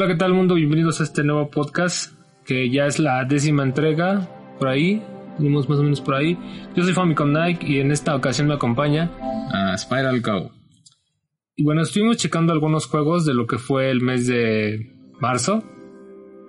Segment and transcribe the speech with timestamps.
[0.00, 0.54] Hola, ¿qué tal mundo?
[0.54, 2.12] Bienvenidos a este nuevo podcast
[2.46, 5.02] que ya es la décima entrega por ahí.
[5.40, 6.38] Venimos más o menos por ahí.
[6.76, 9.10] Yo soy Famicom Nike y en esta ocasión me acompaña
[9.52, 10.52] a Spiral Go.
[11.56, 15.64] Y bueno, estuvimos checando algunos juegos de lo que fue el mes de marzo.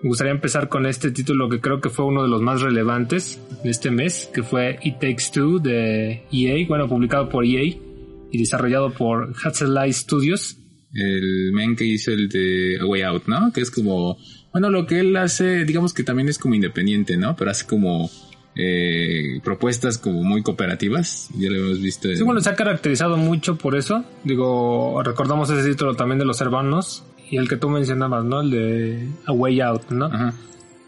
[0.04, 3.41] Me gustaría empezar con este título que creo que fue uno de los más relevantes
[3.63, 8.38] de este mes, que fue It Takes Two de EA, bueno, publicado por EA y
[8.38, 9.34] desarrollado por
[9.68, 10.59] Light Studios.
[10.93, 13.52] El men que hizo el de A Way Out, ¿no?
[13.53, 14.17] Que es como,
[14.52, 17.35] bueno, lo que él hace, digamos que también es como independiente, ¿no?
[17.35, 18.09] Pero hace como
[18.55, 21.29] eh, propuestas como muy cooperativas.
[21.37, 22.13] Ya lo hemos visto.
[22.13, 24.04] Sí, bueno, se ha caracterizado mucho por eso.
[24.23, 28.41] Digo, recordamos ese título también de los hermanos y el que tú mencionabas, ¿no?
[28.41, 30.09] El de A Way Out, ¿no?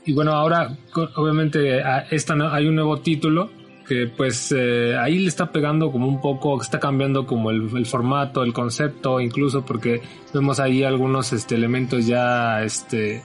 [0.05, 0.77] Y bueno, ahora
[1.15, 3.51] obviamente esta, hay un nuevo título
[3.87, 8.43] que pues eh, ahí le está pegando como un poco, está cambiando como el, formato,
[8.43, 10.01] el concepto, incluso porque
[10.33, 13.23] vemos ahí algunos este, elementos ya este,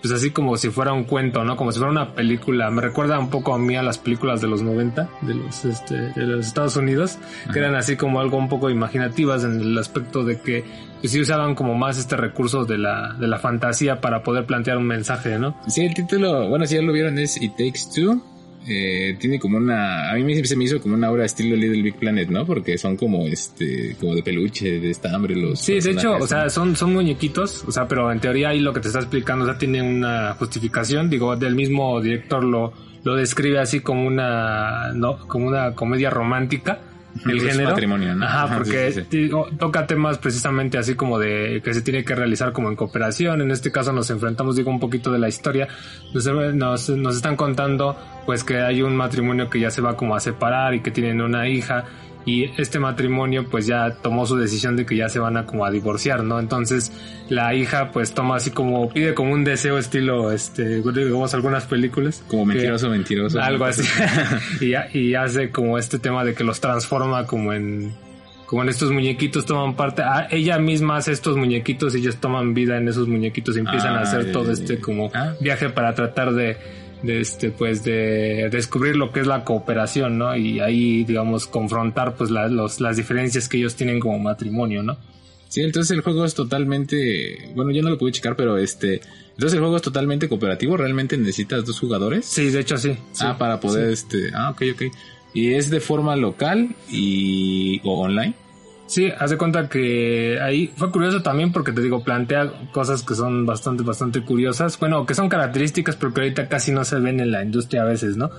[0.00, 1.56] pues así como si fuera un cuento, ¿no?
[1.56, 2.70] Como si fuera una película.
[2.70, 5.94] Me recuerda un poco a mí a las películas de los 90, de los, este,
[5.94, 7.18] de los Estados Unidos,
[7.52, 10.64] que eran así como algo un poco imaginativas en el aspecto de que
[11.00, 14.76] pues sí usaban como más este recurso de la, de la fantasía para poder plantear
[14.76, 15.56] un mensaje, ¿no?
[15.66, 18.22] Sí, el título, bueno, si ya lo vieron es It Takes Two
[18.68, 21.94] eh, tiene como una, a mí se me hizo como una obra estilo Little Big
[21.94, 22.44] Planet, ¿no?
[22.44, 25.60] Porque son como este, como de peluche, de estambre los.
[25.60, 28.72] Sí, de hecho, o sea, son, son muñequitos, o sea, pero en teoría ahí lo
[28.72, 33.14] que te está explicando, o sea, tiene una justificación, digo, del mismo director lo, lo
[33.14, 36.80] describe así como una, no, como una comedia romántica
[37.26, 37.70] el género.
[37.70, 38.24] Patrimonio, ¿no?
[38.24, 39.06] Ajá, porque
[39.58, 43.40] toca temas precisamente así como de que se tiene que realizar como en cooperación.
[43.40, 45.68] En este caso nos enfrentamos, digo, un poquito de la historia.
[46.14, 47.96] Nos, nos, están contando
[48.26, 51.20] pues que hay un matrimonio que ya se va como a separar y que tienen
[51.20, 51.84] una hija
[52.24, 55.64] y este matrimonio pues ya tomó su decisión de que ya se van a como
[55.64, 56.38] a divorciar, ¿no?
[56.38, 56.92] Entonces
[57.28, 62.22] la hija pues toma así como, pide como un deseo estilo, este, digamos algunas películas.
[62.28, 63.40] Como mentiroso, mentiroso.
[63.40, 63.82] Algo así.
[64.60, 67.94] y, y hace como este tema de que los transforma como en,
[68.50, 72.52] como en estos muñequitos toman parte, ah, ella misma hace estos muñequitos y ellos toman
[72.52, 75.34] vida en esos muñequitos y empiezan a hacer todo este como ah.
[75.40, 76.56] viaje para tratar de
[77.02, 82.16] de este pues de descubrir lo que es la cooperación no y ahí digamos confrontar
[82.16, 84.98] pues los, las diferencias que ellos tienen como matrimonio no
[85.48, 89.00] sí entonces el juego es totalmente bueno yo no lo pude checar pero este
[89.32, 93.36] entonces el juego es totalmente cooperativo realmente necesitas dos jugadores sí de hecho sí, ah
[93.38, 94.82] para poder este ah ok ok.
[95.32, 98.34] Y es de forma local y o online
[98.90, 103.14] Sí, haz de cuenta que ahí fue curioso también porque te digo, plantea cosas que
[103.14, 104.80] son bastante, bastante curiosas.
[104.80, 107.84] Bueno, que son características, pero que ahorita casi no se ven en la industria a
[107.84, 108.30] veces, ¿no?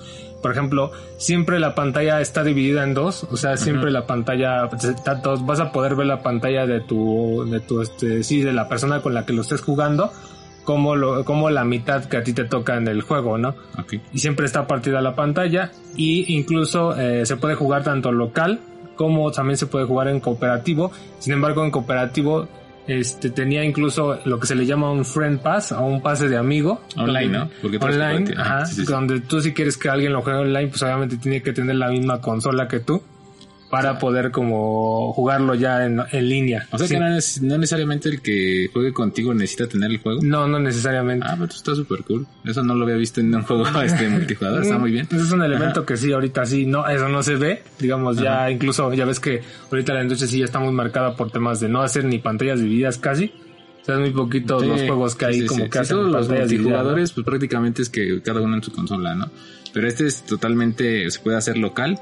[0.42, 4.68] Por ejemplo, siempre la pantalla está dividida en dos, o sea, siempre la pantalla,
[5.46, 9.02] vas a poder ver la pantalla de tu, de tu, este, sí, de la persona
[9.02, 10.12] con la que lo estés jugando,
[10.66, 13.56] como, lo, como la mitad que a ti te toca en el juego, ¿no?
[14.12, 18.60] Y siempre está partida la pantalla y incluso eh, se puede jugar tanto local
[19.02, 20.92] como también se puede jugar en cooperativo.
[21.18, 22.48] Sin embargo, en cooperativo
[22.86, 26.38] este tenía incluso lo que se le llama un friend pass o un pase de
[26.38, 27.50] amigo online, ¿no?
[27.64, 31.42] Porque online, ajá, donde tú si quieres que alguien lo juegue online, pues obviamente tiene
[31.42, 33.02] que tener la misma consola que tú
[33.72, 36.68] para poder como jugarlo ya en, línea.
[36.72, 40.20] O sea que no, necesariamente el que juegue contigo necesita tener el juego.
[40.22, 41.26] No, no necesariamente.
[41.28, 42.28] Ah, pero está súper cool.
[42.44, 45.08] Eso no lo había visto en un juego este multijugador, está muy bien.
[45.10, 47.64] es un elemento que sí, ahorita sí, no, eso no se ve.
[47.80, 51.32] Digamos, ya incluso, ya ves que ahorita la industria sí ya está muy marcada por
[51.32, 53.32] temas de no hacer ni pantallas divididas casi.
[53.82, 57.14] O sea, es muy poquitos los juegos que hay como que hacen todos los multijugadores,
[57.14, 59.32] pues prácticamente es que cada uno en su consola, ¿no?
[59.74, 61.98] Pero este es totalmente, se puede hacer local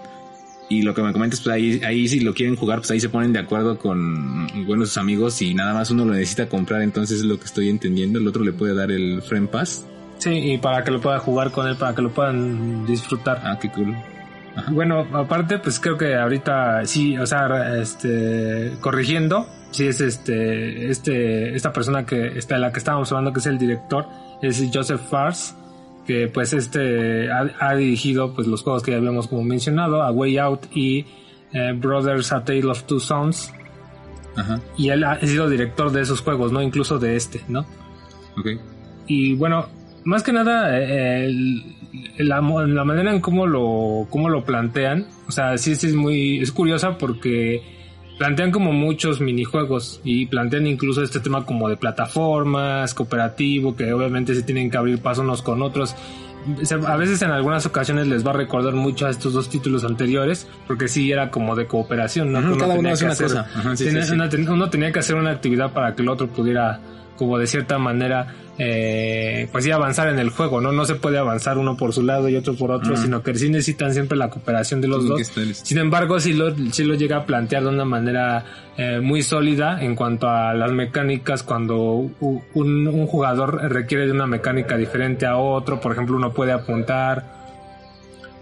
[0.69, 3.10] y lo que me comentas, pues ahí, ahí si lo quieren jugar, pues ahí se
[3.10, 7.25] ponen de acuerdo con buenos amigos y nada más uno lo necesita comprar, entonces es
[7.25, 8.19] lo que estoy entendiendo.
[8.19, 9.86] El otro le puede dar el Friend Pass.
[10.19, 13.42] Sí, y para que lo pueda jugar con él, para que lo puedan disfrutar.
[13.44, 13.95] Ah, qué cool.
[14.71, 21.56] Bueno, aparte, pues creo que ahorita sí, o sea, este, corrigiendo, sí es este, este,
[21.56, 24.06] esta persona que está, la que estábamos hablando, que es el director,
[24.42, 25.56] es Joseph Fars
[26.09, 30.39] que pues este ha, dirigido pues los juegos que ya habíamos como mencionado, A Way
[30.39, 31.06] Out y
[31.53, 33.53] eh, Brothers A Tale of Two Sons.
[34.75, 36.63] Y él ha sido director de esos juegos, ¿no?
[36.63, 37.63] Incluso de este, ¿no?
[39.06, 39.67] Y bueno,
[40.03, 41.31] más que nada, eh,
[42.17, 46.39] la, la, manera en cómo lo, cómo lo plantean, o sea, sí, sí es muy,
[46.39, 47.62] es curiosa porque
[48.19, 54.36] plantean como muchos minijuegos y plantean incluso este tema como de plataformas, cooperativo, que obviamente
[54.36, 55.95] se tienen que abrir paso unos con otros.
[56.86, 60.48] A veces en algunas ocasiones les va a recordar mucho a estos dos títulos anteriores,
[60.68, 62.57] porque sí era como de cooperación, ¿no?
[62.57, 63.48] cada uno hace una cosa.
[64.50, 66.81] uno tenía que hacer una actividad para que el otro pudiera
[67.15, 70.73] como de cierta manera eh, pues sí avanzar en el juego, ¿no?
[70.73, 73.50] No se puede avanzar uno por su lado y otro por otro, sino que sí
[73.50, 75.31] necesitan siempre la cooperación de los dos.
[75.53, 78.44] Sin embargo, sí lo, sí lo llega a plantear de una manera
[78.75, 84.27] eh, muy sólida en cuanto a las mecánicas cuando un, un jugador requiere de una
[84.27, 87.39] mecánica diferente a otro, por ejemplo, uno puede apuntar,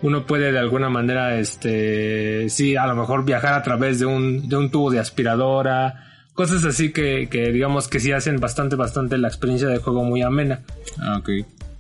[0.02, 4.50] uno puede de alguna manera, este, sí, a lo mejor viajar a través de un,
[4.50, 6.07] de un tubo de aspiradora,
[6.38, 10.22] Cosas así que, que digamos que sí hacen bastante, bastante la experiencia de juego muy
[10.22, 10.62] amena.
[11.00, 11.30] Ah, ok.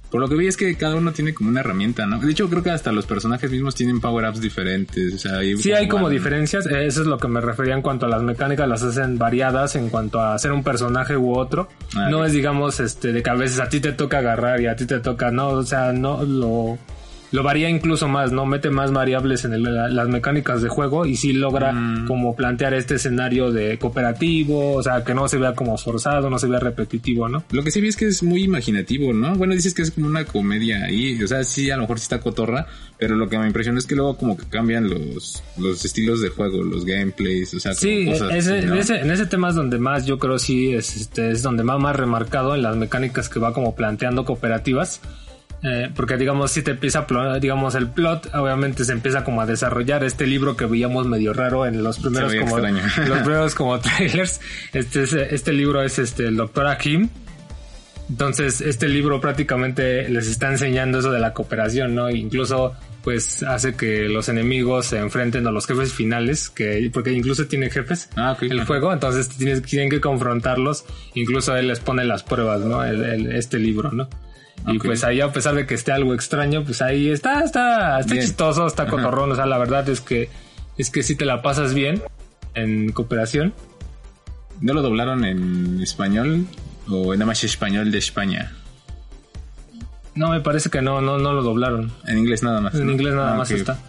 [0.09, 2.18] Por lo que vi es que cada uno tiene como una herramienta, ¿no?
[2.18, 5.13] De hecho, creo que hasta los personajes mismos tienen power-ups diferentes.
[5.13, 6.65] O sea, sí, hay como diferencias.
[6.65, 8.68] Eh, eso es lo que me refería en cuanto a las mecánicas.
[8.68, 11.69] Las hacen variadas en cuanto a ser un personaje u otro.
[11.95, 14.65] Ah, no es, digamos, este, de que a veces a ti te toca agarrar y
[14.65, 16.80] a ti te toca, no, o sea, no lo
[17.32, 18.46] lo varía incluso más, ¿no?
[18.46, 22.08] Mete más variables en las mecánicas de juego y sí logra mm.
[22.08, 26.40] como plantear este escenario de cooperativo, o sea, que no se vea como forzado, no
[26.40, 27.44] se vea repetitivo, ¿no?
[27.52, 29.36] Lo que sí vi es que es muy imaginativo, ¿no?
[29.36, 32.04] Bueno, dices que es como una comedia ahí, o sea, sí, a lo mejor sí
[32.04, 35.84] está cotorra, pero lo que me impresiona es que luego como que cambian los, los
[35.84, 39.56] estilos de juego, los gameplays, o sea, sí, ese, en, ese, en ese tema es
[39.56, 43.28] donde más yo creo sí es, este, es donde más, más remarcado en las mecánicas
[43.28, 45.02] que va como planteando cooperativas
[45.63, 47.07] eh, porque digamos si te empieza
[47.42, 51.65] digamos el plot obviamente se empieza como a desarrollar este libro que veíamos medio raro
[51.65, 52.57] en los primeros como
[53.07, 54.39] los primeros como trailers.
[54.74, 57.09] Este este libro es este el doctor Akim.
[58.09, 63.74] Entonces este libro prácticamente les está enseñando eso de la cooperación no incluso pues hace
[63.74, 68.36] que los enemigos se enfrenten a los jefes finales, que porque incluso tiene jefes ah,
[68.42, 70.83] el juego, entonces tienen que confrontarlos,
[71.13, 72.83] incluso él les pone las pruebas, ¿no?
[72.83, 74.09] este libro, ¿no?
[74.65, 78.15] Y pues ahí, a pesar de que esté algo extraño, pues ahí está, está, está
[78.15, 79.31] chistoso, está cotorrón.
[79.31, 80.30] O sea, la verdad es que,
[80.77, 82.01] es que si te la pasas bien
[82.57, 83.54] en cooperación.
[84.59, 86.48] ¿No lo doblaron en español
[86.89, 88.54] o nada más español de España?
[90.15, 91.92] No, me parece que no, no, no lo doblaron.
[92.07, 92.74] En inglés nada más.
[92.74, 93.80] En inglés nada ah, más está.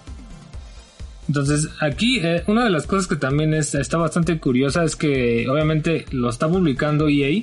[1.27, 5.49] Entonces, aquí eh, una de las cosas que también es, está bastante curiosa es que
[5.49, 7.43] obviamente lo está publicando EA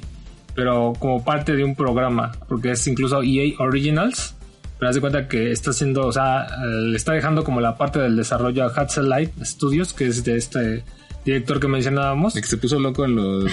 [0.55, 4.35] pero como parte de un programa, porque es incluso EA Originals.
[4.77, 7.99] Pero haz de cuenta que está haciendo, o sea, le está dejando como la parte
[7.99, 10.83] del desarrollo a Light Studios, que es de este
[11.25, 12.35] director que mencionábamos.
[12.35, 13.45] El que se puso loco en los,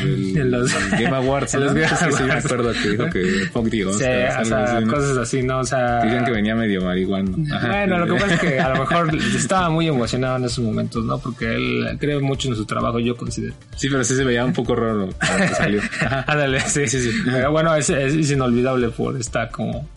[0.90, 1.54] Game Awards.
[1.54, 2.12] en los Game Awards.
[2.22, 3.96] Sí, me acuerdo que dijo que Punk Dios.
[3.96, 5.60] Sí, o sea, cosas así, ¿no?
[5.60, 6.02] O sea.
[6.02, 7.30] Dicen que venía medio marihuana.
[7.34, 11.04] Bueno, lo que pasa es que a lo mejor estaba muy emocionado en esos momentos,
[11.04, 11.18] ¿no?
[11.18, 13.54] Porque él cree mucho en su trabajo, yo considero.
[13.76, 15.80] Sí, pero sí se veía un poco raro cuando salió.
[16.26, 17.22] Ándale, sí, sí, sí.
[17.24, 19.88] Pero bueno, es, es, inolvidable por esta como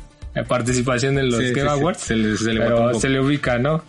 [0.47, 1.99] participación en los Game Awards.
[1.99, 3.83] Se le, se le pero se le ubica, ¿no?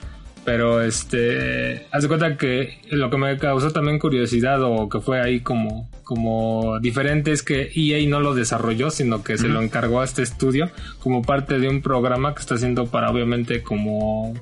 [0.47, 5.21] Pero este, haz de cuenta que lo que me causó también curiosidad o que fue
[5.21, 10.03] ahí como, como diferente es que EA no lo desarrolló, sino que se lo encargó
[10.03, 10.71] a este estudio
[11.01, 14.35] como parte de un programa que está haciendo para obviamente como,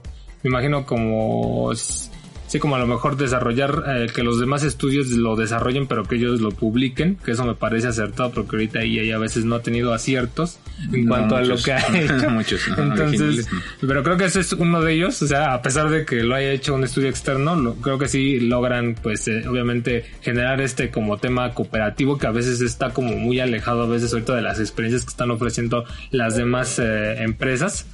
[0.43, 1.73] me imagino como
[2.47, 6.17] Sí, como a lo mejor desarrollar, eh, que los demás estudios lo desarrollen, pero que
[6.17, 9.63] ellos lo publiquen, que eso me parece acertado, porque ahorita EA a veces no ha
[9.63, 10.61] tenido aciertos
[10.93, 12.31] en cuanto a lo que ha hecho.
[12.31, 13.47] muchos, Entonces,
[13.81, 16.35] pero creo que ese es uno de ellos, o sea, a pesar de que lo
[16.35, 20.91] haya hecho un estudio externo, lo, creo que sí logran, pues, eh, obviamente, generar este
[20.91, 24.61] como tema cooperativo que a veces está como muy alejado a veces ahorita de las
[24.61, 27.87] experiencias que están ofreciendo las demás eh, empresas.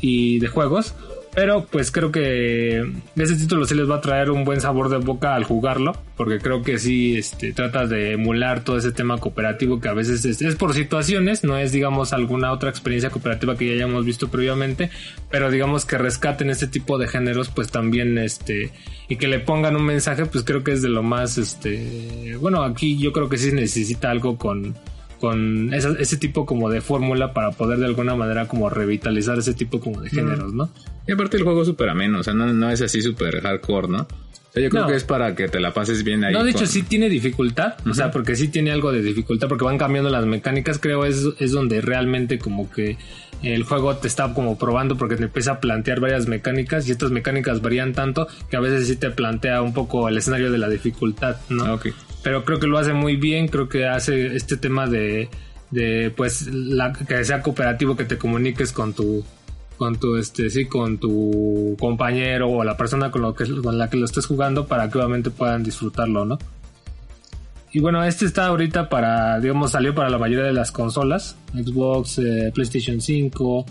[0.00, 0.94] y de juegos
[1.34, 4.98] pero pues creo que ese título sí les va a traer un buen sabor de
[4.98, 9.80] boca al jugarlo, porque creo que sí este, trata de emular todo ese tema cooperativo
[9.80, 13.72] que a veces es, por situaciones, no es digamos alguna otra experiencia cooperativa que ya
[13.74, 14.90] hayamos visto previamente,
[15.30, 18.70] pero digamos que rescaten este tipo de géneros pues también este
[19.08, 22.62] y que le pongan un mensaje pues creo que es de lo más este bueno
[22.62, 24.74] aquí yo creo que sí necesita algo con
[25.22, 29.78] con ese, tipo como de fórmula para poder de alguna manera como revitalizar ese tipo
[29.78, 30.68] como de géneros, ¿no?
[31.06, 33.98] Y aparte el juego es súper ameno, o sea, no, es así súper hardcore, ¿no?
[33.98, 36.34] O sea, yo creo que es para que te la pases bien ahí.
[36.34, 39.64] No, de hecho sí tiene dificultad, o sea, porque sí tiene algo de dificultad, porque
[39.64, 42.98] van cambiando las mecánicas, creo es, es donde realmente como que
[43.44, 47.12] el juego te está como probando porque te empieza a plantear varias mecánicas y estas
[47.12, 50.68] mecánicas varían tanto que a veces sí te plantea un poco el escenario de la
[50.68, 51.74] dificultad, ¿no?
[51.74, 51.90] Ok
[52.22, 55.28] pero creo que lo hace muy bien, creo que hace este tema de,
[55.70, 56.48] de pues
[57.08, 59.24] que sea cooperativo, que te comuniques con tu
[59.76, 63.90] con tu este sí con tu compañero o la persona con, lo que, con la
[63.90, 66.38] que lo estés jugando para que obviamente puedan disfrutarlo, ¿no?
[67.72, 72.18] Y bueno, este está ahorita para, digamos, salió para la mayoría de las consolas, Xbox,
[72.18, 73.64] eh, PlayStation 5,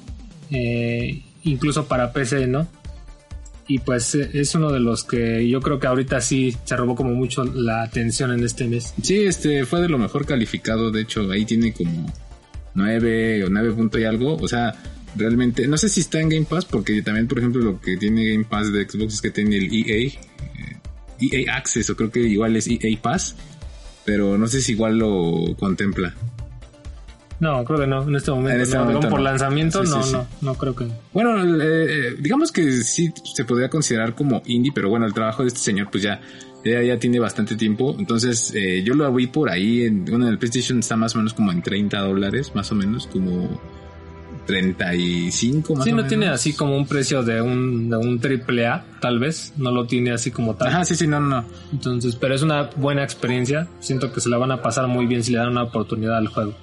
[0.50, 2.68] eh, incluso para PC, ¿no?
[3.68, 6.96] Y pues eh, es uno de los que yo creo que ahorita sí se robó
[6.96, 8.94] como mucho la atención en este mes.
[9.02, 12.12] Sí, este fue de lo mejor calificado, de hecho ahí tiene como
[12.74, 14.74] 9 o 9 punto y algo, o sea,
[15.16, 18.32] realmente, no sé si está en Game Pass, porque también, por ejemplo, lo que tiene
[18.32, 20.12] Game Pass de Xbox es que tiene el EA, EA
[21.20, 23.36] eh, e Access, o creo que igual es EA Pass,
[24.06, 26.16] pero no sé si igual lo contempla.
[27.42, 28.56] No, creo que no, en este momento.
[28.56, 30.86] En este momento por lanzamiento, no, no, no creo que.
[31.12, 35.48] Bueno, eh, digamos que sí se podría considerar como indie, pero bueno, el trabajo de
[35.48, 36.22] este señor, pues ya,
[36.64, 37.96] ya, tiene bastante tiempo.
[37.98, 41.18] Entonces, eh, yo lo vi por ahí, en, bueno, en el PlayStation está más o
[41.18, 43.60] menos como en 30 dólares, más o menos, como
[44.46, 48.86] 35 más Sí, no tiene así como un precio de un, de un triple A,
[49.00, 49.54] tal vez.
[49.58, 50.68] No lo tiene así como tal.
[50.68, 51.44] Ajá, sí, sí, no, no.
[51.74, 53.68] Entonces, pero es una buena experiencia.
[53.80, 56.28] Siento que se la van a pasar muy bien si le dan una oportunidad al
[56.28, 56.54] juego.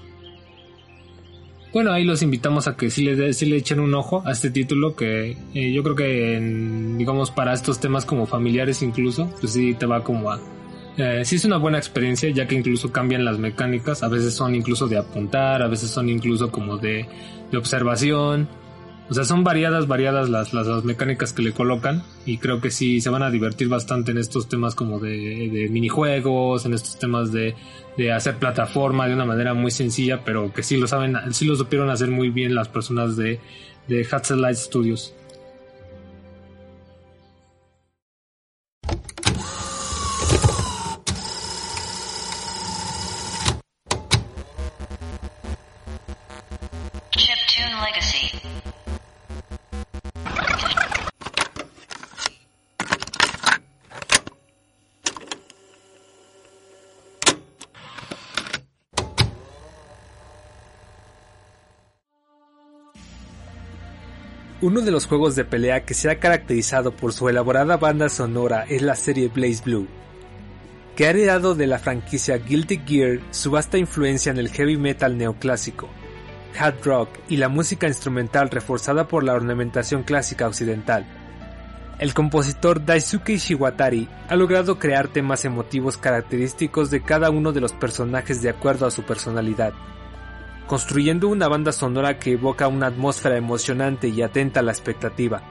[1.73, 4.51] Bueno, ahí los invitamos a que sí le, sí le echen un ojo a este
[4.51, 9.75] título que eh, yo creo que, digamos, para estos temas como familiares incluso, pues sí
[9.75, 10.41] te va como a...
[10.97, 14.55] Eh, sí es una buena experiencia ya que incluso cambian las mecánicas, a veces son
[14.55, 17.07] incluso de apuntar, a veces son incluso como de,
[17.53, 18.49] de observación,
[19.11, 23.01] o sea, son variadas, variadas las, las, mecánicas que le colocan y creo que sí
[23.01, 27.33] se van a divertir bastante en estos temas como de, de minijuegos, en estos temas
[27.33, 27.55] de,
[27.97, 31.57] de, hacer plataforma de una manera muy sencilla, pero que sí lo saben, sí lo
[31.57, 33.41] supieron hacer muy bien las personas de,
[33.87, 35.15] de Light Studios.
[64.61, 68.65] Uno de los juegos de pelea que se ha caracterizado por su elaborada banda sonora
[68.69, 69.87] es la serie Blaze Blue,
[70.97, 75.17] que ha heredado de la franquicia Guilty Gear su vasta influencia en el heavy metal
[75.17, 75.89] neoclásico,
[76.59, 81.07] hard rock y la música instrumental reforzada por la ornamentación clásica occidental.
[82.01, 87.75] El compositor Daisuke Shiwatari ha logrado crear temas emotivos característicos de cada uno de los
[87.75, 89.73] personajes de acuerdo a su personalidad,
[90.69, 95.43] construyendo una banda sonora que evoca una atmósfera emocionante y atenta a la expectativa,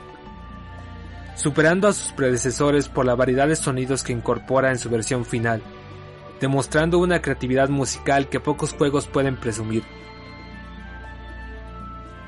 [1.36, 5.64] superando a sus predecesores por la variedad de sonidos que incorpora en su versión final,
[6.40, 9.84] demostrando una creatividad musical que pocos juegos pueden presumir.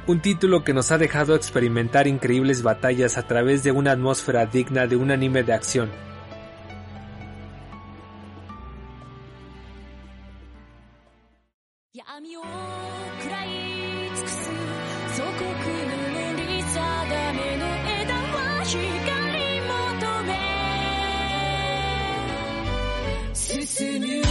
[0.07, 4.87] Un título que nos ha dejado experimentar increíbles batallas a través de una atmósfera digna
[4.87, 5.91] de un anime de acción,
[12.07, 12.45] 闇を喰
[13.29, 13.47] らい
[14.15, 14.49] 尽くす
[15.17, 16.79] 祖国の森定
[17.33, 17.65] めの
[18.03, 20.31] 枝は光求め
[23.33, 24.28] 進む。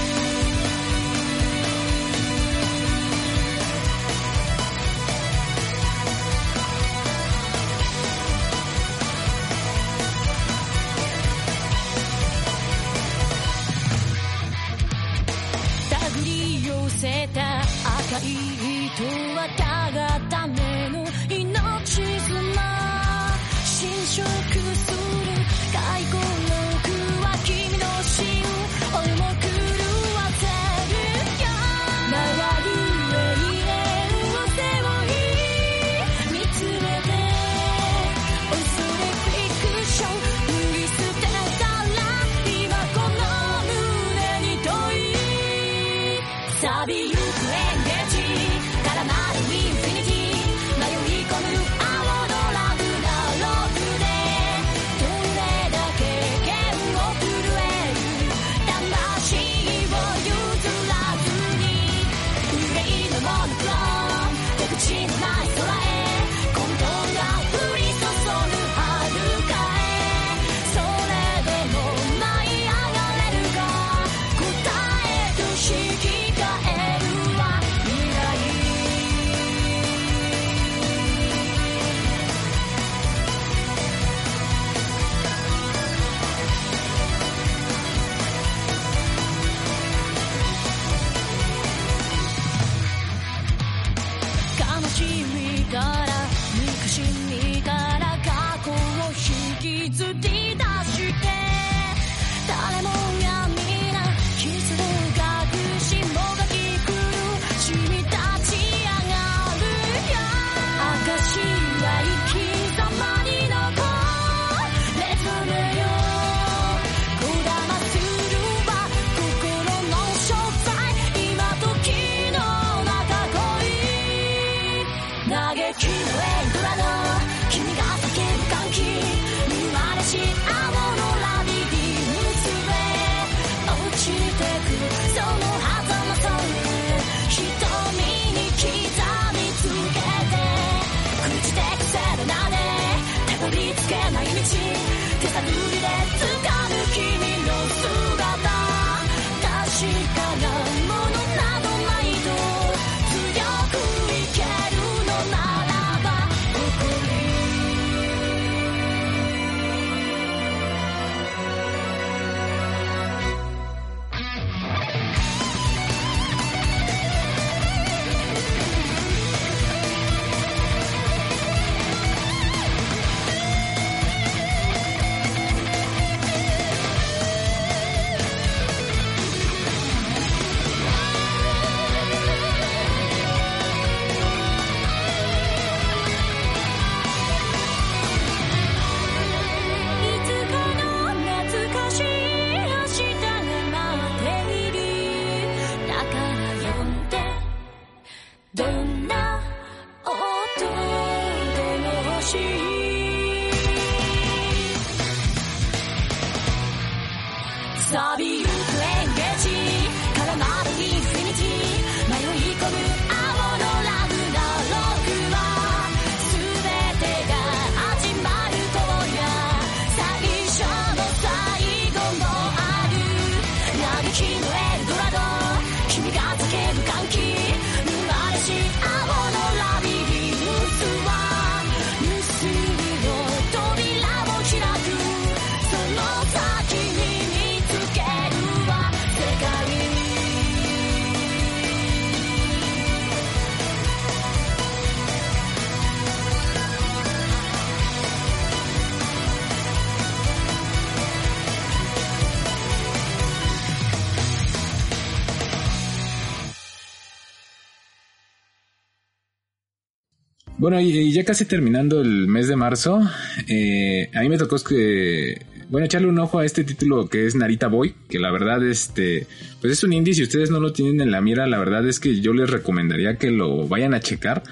[260.59, 263.01] Bueno, y, ya casi terminando el mes de marzo,
[263.47, 267.37] eh, a mí me tocó que, bueno, echarle un ojo a este título que es
[267.37, 269.27] Narita Boy, que la verdad, este,
[269.61, 272.01] pues es un indie, si ustedes no lo tienen en la mira, la verdad es
[272.01, 274.43] que yo les recomendaría que lo vayan a checar.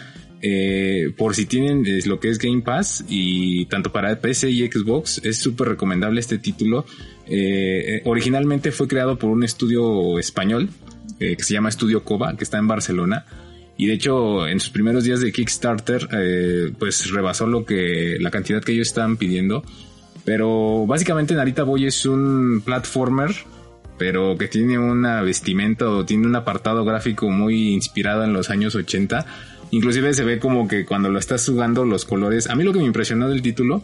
[0.43, 5.21] eh, por si tienen lo que es Game Pass y tanto para PC y Xbox
[5.25, 6.85] es súper recomendable este título.
[7.27, 10.69] Eh, eh, originalmente fue creado por un estudio español
[11.19, 13.25] eh, que se llama Estudio Cova, que está en Barcelona.
[13.77, 18.31] Y de hecho, en sus primeros días de Kickstarter, eh, pues rebasó lo que, la
[18.31, 19.65] cantidad que ellos estaban pidiendo.
[20.25, 23.31] Pero básicamente Narita Boy es un platformer,
[23.99, 28.75] pero que tiene una vestimenta o tiene un apartado gráfico muy inspirado en los años
[28.75, 29.27] 80.
[29.71, 32.49] Inclusive se ve como que cuando lo estás jugando los colores.
[32.49, 33.83] A mí lo que me impresionó del título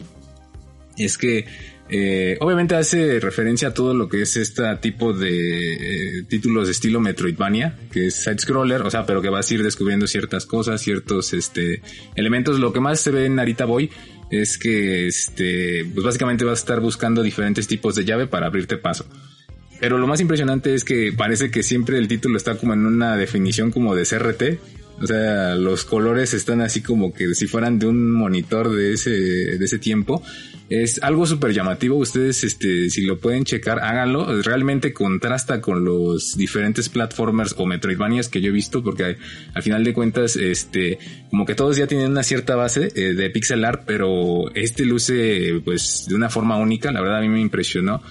[0.97, 1.45] es que
[1.89, 6.71] eh, obviamente hace referencia a todo lo que es este tipo de eh, títulos de
[6.71, 10.45] estilo Metroidvania, que es side scroller, o sea, pero que vas a ir descubriendo ciertas
[10.45, 11.81] cosas, ciertos este
[12.15, 12.59] elementos.
[12.59, 13.89] Lo que más se ve en Narita Boy
[14.31, 18.77] es que este pues básicamente vas a estar buscando diferentes tipos de llave para abrirte
[18.77, 19.05] paso.
[19.79, 23.17] Pero lo más impresionante es que parece que siempre el título está como en una
[23.17, 24.43] definición como de CRT.
[25.01, 29.09] O sea, los colores están así como que si fueran de un monitor de ese,
[29.09, 30.23] de ese tiempo.
[30.69, 31.97] Es algo súper llamativo.
[31.97, 34.41] Ustedes, este, si lo pueden checar, háganlo.
[34.41, 39.17] Realmente contrasta con los diferentes platformers o Metroidvanias que yo he visto, porque
[39.53, 40.97] al final de cuentas, este,
[41.29, 45.61] como que todos ya tienen una cierta base eh, de pixel art, pero este luce,
[45.63, 46.91] pues, de una forma única.
[46.91, 48.01] La verdad a mí me impresionó.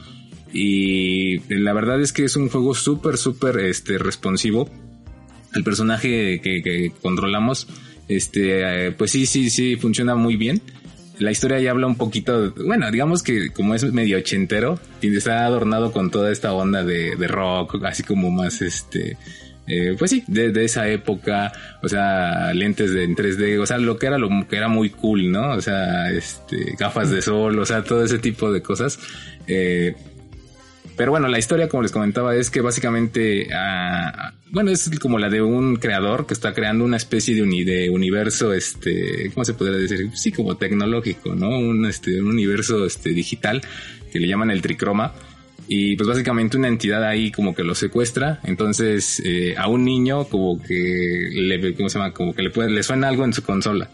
[0.53, 4.69] Y la verdad es que es un juego súper, súper, este, responsivo.
[5.55, 7.67] El personaje que, controlamos,
[8.09, 10.61] este, eh, pues sí, sí, sí, funciona muy bien.
[11.23, 15.93] La historia ya habla un poquito, bueno, digamos que como es medio ochentero, está adornado
[15.93, 19.17] con toda esta onda de, de rock, así como más este,
[19.67, 23.97] eh, pues sí, de, esa época, o sea, lentes de, en 3D, o sea, lo
[23.97, 25.53] que era lo que era muy cool, ¿no?
[25.53, 28.99] O sea, este, gafas de sol, o sea, todo ese tipo de cosas.
[29.47, 29.95] Eh,
[30.97, 35.31] pero bueno, la historia, como les comentaba, es que básicamente, uh, bueno, es como la
[35.31, 39.55] de un creador que está creando una especie de, uni de universo, este, ¿cómo se
[39.55, 40.11] podría decir?
[40.15, 41.49] Sí, como tecnológico, ¿no?
[41.59, 43.63] Un, este, un universo este, digital
[44.13, 45.15] que le llaman el tricroma.
[45.69, 48.41] Y pues básicamente una entidad ahí como que lo secuestra.
[48.45, 52.13] Entonces eh, a un niño como que le, ¿cómo se llama?
[52.13, 53.89] Como que le, puede, le suena algo en su consola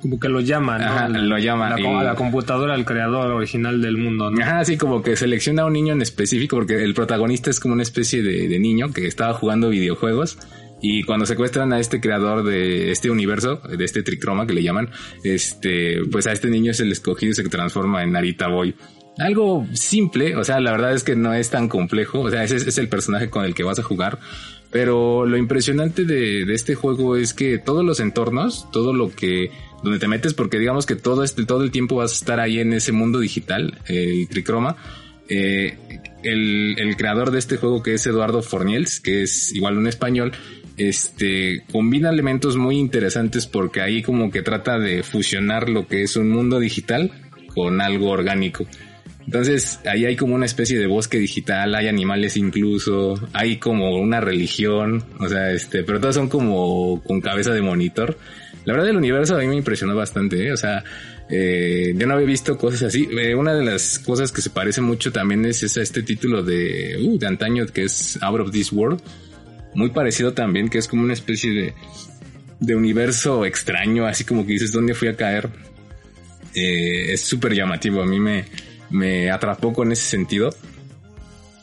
[0.00, 0.84] como que lo llama, ¿no?
[0.84, 1.70] Ajá, lo llama.
[1.70, 1.86] La, y...
[1.86, 4.42] A la computadora, al creador original del mundo, ¿no?
[4.42, 7.74] Ajá, sí, como que selecciona a un niño en específico, porque el protagonista es como
[7.74, 10.38] una especie de, de niño que estaba jugando videojuegos.
[10.82, 14.90] Y cuando secuestran a este creador de este universo, de este tricroma que le llaman,
[15.24, 18.74] este, pues a este niño es el escogido y se transforma en Narita Boy.
[19.18, 22.56] Algo simple, o sea, la verdad es que no es tan complejo, o sea, ese
[22.56, 24.18] es el personaje con el que vas a jugar.
[24.70, 29.50] Pero lo impresionante de, de este juego es que todos los entornos, todo lo que
[29.82, 32.58] donde te metes porque digamos que todo este todo el tiempo vas a estar ahí
[32.58, 34.76] en ese mundo digital el tricroma
[35.28, 35.78] eh,
[36.22, 40.32] el, el, creador de este juego que es Eduardo Forniels que es igual un español
[40.76, 46.16] este combina elementos muy interesantes porque ahí como que trata de fusionar lo que es
[46.16, 47.12] un mundo digital
[47.54, 48.66] con algo orgánico
[49.30, 54.20] entonces ahí hay como una especie de bosque digital, hay animales incluso, hay como una
[54.20, 58.18] religión, o sea, este, pero todas son como con cabeza de monitor.
[58.64, 60.52] La verdad el universo a mí me impresionó bastante, ¿eh?
[60.52, 60.84] o sea,
[61.28, 63.08] eh, yo no había visto cosas así.
[63.10, 66.98] Eh, una de las cosas que se parece mucho también es, es este título de,
[67.02, 69.00] uh, de antaño que es Out of This World,
[69.74, 71.74] muy parecido también, que es como una especie de,
[72.58, 75.48] de universo extraño, así como que dices, ¿dónde fui a caer?
[76.52, 78.44] es súper llamativo, a mí me,
[78.90, 80.50] me atrapó con ese sentido.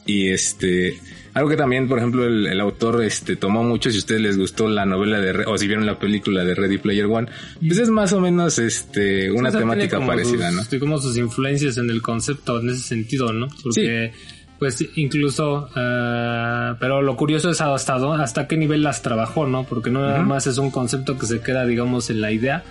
[0.06, 0.98] Y este,
[1.38, 4.38] algo que también, por ejemplo, el, el autor este, tomó mucho, si a ustedes les
[4.40, 7.28] gustó la novela de, o si vieron la película de Ready Player One,
[7.60, 10.80] pues es más o menos este, una temática parecida, sus, ¿no?
[10.80, 13.50] Como sus influencias en el concepto en ese sentido, ¿no?
[13.62, 14.14] Porque,
[14.58, 19.64] pues, incluso, eh, pero lo curioso es hasta, hasta qué nivel las trabajó, ¿no?
[19.64, 22.64] Porque no nada más es un concepto que se queda, digamos, en la idea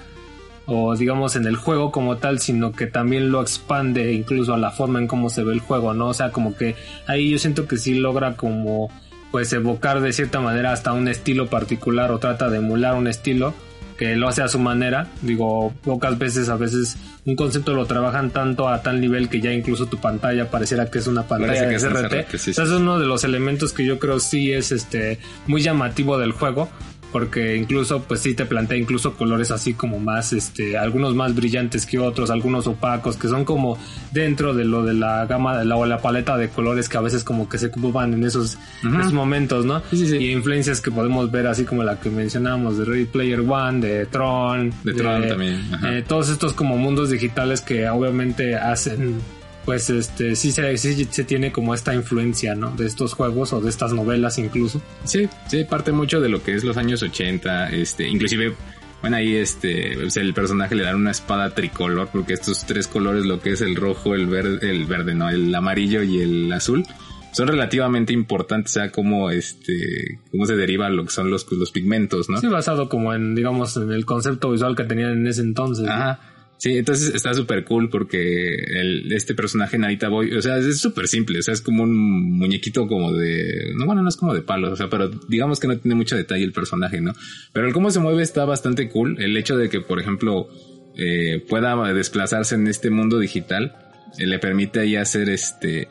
[0.67, 4.71] o digamos en el juego como tal, sino que también lo expande incluso a la
[4.71, 6.09] forma en cómo se ve el juego, ¿no?
[6.09, 6.75] O sea, como que
[7.07, 8.91] ahí yo siento que sí logra como
[9.31, 13.55] pues evocar de cierta manera hasta un estilo particular o trata de emular un estilo
[13.97, 15.09] que lo hace a su manera.
[15.23, 19.53] Digo, pocas veces, a veces un concepto lo trabajan tanto a tal nivel que ya
[19.53, 22.73] incluso tu pantalla pareciera que es una pantalla de que sí, O sea, sí.
[22.73, 26.69] es uno de los elementos que yo creo sí es este muy llamativo del juego
[27.13, 31.87] porque incluso pues sí te plantea incluso colores así como más este algunos más brillantes
[31.87, 33.79] que otros algunos opacos que son como
[34.13, 37.01] dentro de lo de la gama de la, o la paleta de colores que a
[37.01, 40.17] veces como que se ocupan en esos, en esos momentos no Sí, sí, sí.
[40.17, 44.07] y influencias que podemos ver así como la que mencionábamos de Ready Player One de
[44.07, 49.21] Tron De Tron también, eh, todos estos como mundos digitales que obviamente hacen
[49.67, 53.61] pues este sí se, sí se tiene como esta influencia no de estos juegos o
[53.61, 57.71] de estas novelas incluso Sí, sí, parte mucho de lo que es los años 80,
[57.71, 58.55] este, inclusive,
[59.01, 63.25] bueno, ahí este, sea, el personaje le dan una espada tricolor, porque estos tres colores,
[63.25, 66.85] lo que es el rojo, el verde, el verde, no, el amarillo y el azul,
[67.33, 71.71] son relativamente importantes, o sea, cómo este, cómo se deriva lo que son los, los
[71.71, 72.39] pigmentos, ¿no?
[72.41, 75.87] Sí, basado como en, digamos, en el concepto visual que tenían en ese entonces.
[75.87, 76.19] ¿no?
[76.59, 81.07] Sí, entonces está súper cool porque el, este personaje Narita Boy, o sea, es súper
[81.07, 84.41] simple, o sea, es como un muñequito como de, no, bueno, no es como de
[84.41, 87.13] palos, o sea, pero digamos que no tiene mucho detalle el personaje, ¿no?
[87.53, 90.49] Pero el cómo se mueve está bastante cool, el hecho de que, por ejemplo,
[90.97, 93.77] eh, pueda desplazarse en este mundo digital,
[94.19, 95.89] eh, le permite ahí hacer este,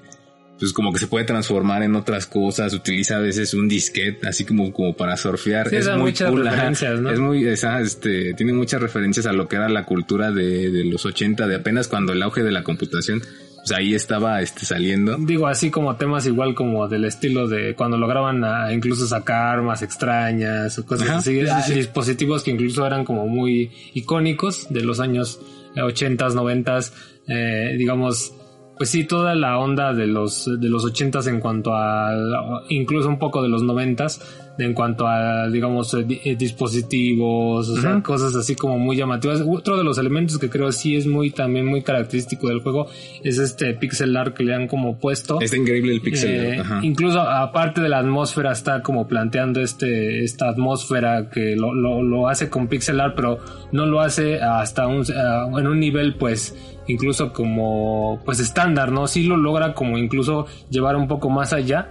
[0.59, 4.45] pues como que se puede transformar en otras cosas, utiliza a veces un disquete así
[4.45, 5.69] como, como para surfear.
[5.69, 7.11] Sí, es muy muchas cool, referencias, ¿no?
[7.11, 10.83] Es muy, esa, este, tiene muchas referencias a lo que era la cultura de, de
[10.85, 13.21] los 80, de apenas cuando el auge de la computación,
[13.57, 15.17] pues ahí estaba este, saliendo.
[15.19, 19.81] Digo, así como temas igual como del estilo de cuando lograban a incluso sacar armas
[19.81, 21.31] extrañas o cosas Ajá, así.
[21.39, 21.73] sí, sí, Ah, sí.
[21.73, 25.39] Dispositivos que incluso eran como muy icónicos de los años
[25.75, 26.91] eh, 80s, 90s.
[27.27, 28.33] eh, digamos,
[28.77, 33.19] pues sí, toda la onda de los, de los 80s en cuanto a, incluso un
[33.19, 34.21] poco de los 90s,
[34.57, 39.43] en cuanto a, digamos, eh, eh, dispositivos, o sea, cosas así como muy llamativas.
[39.45, 42.88] Otro de los elementos que creo sí es muy, también muy característico del juego
[43.23, 45.39] es este pixel art que le han como puesto.
[45.41, 46.31] Está increíble el pixel.
[46.31, 46.79] Eh, ajá.
[46.83, 52.27] incluso aparte de la atmósfera está como planteando este esta atmósfera que lo, lo, lo
[52.27, 53.39] hace con pixel art pero
[53.71, 56.55] no lo hace hasta un ah, en un nivel pues
[56.87, 61.89] incluso como pues estándar no sí lo logra como incluso llevar un poco más allá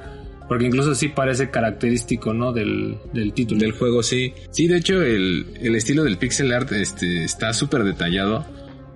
[0.49, 4.35] porque incluso sí parece característico no del, del título Del juego, sí.
[4.51, 8.45] Sí, de hecho, el, el estilo del pixel art este, está súper detallado.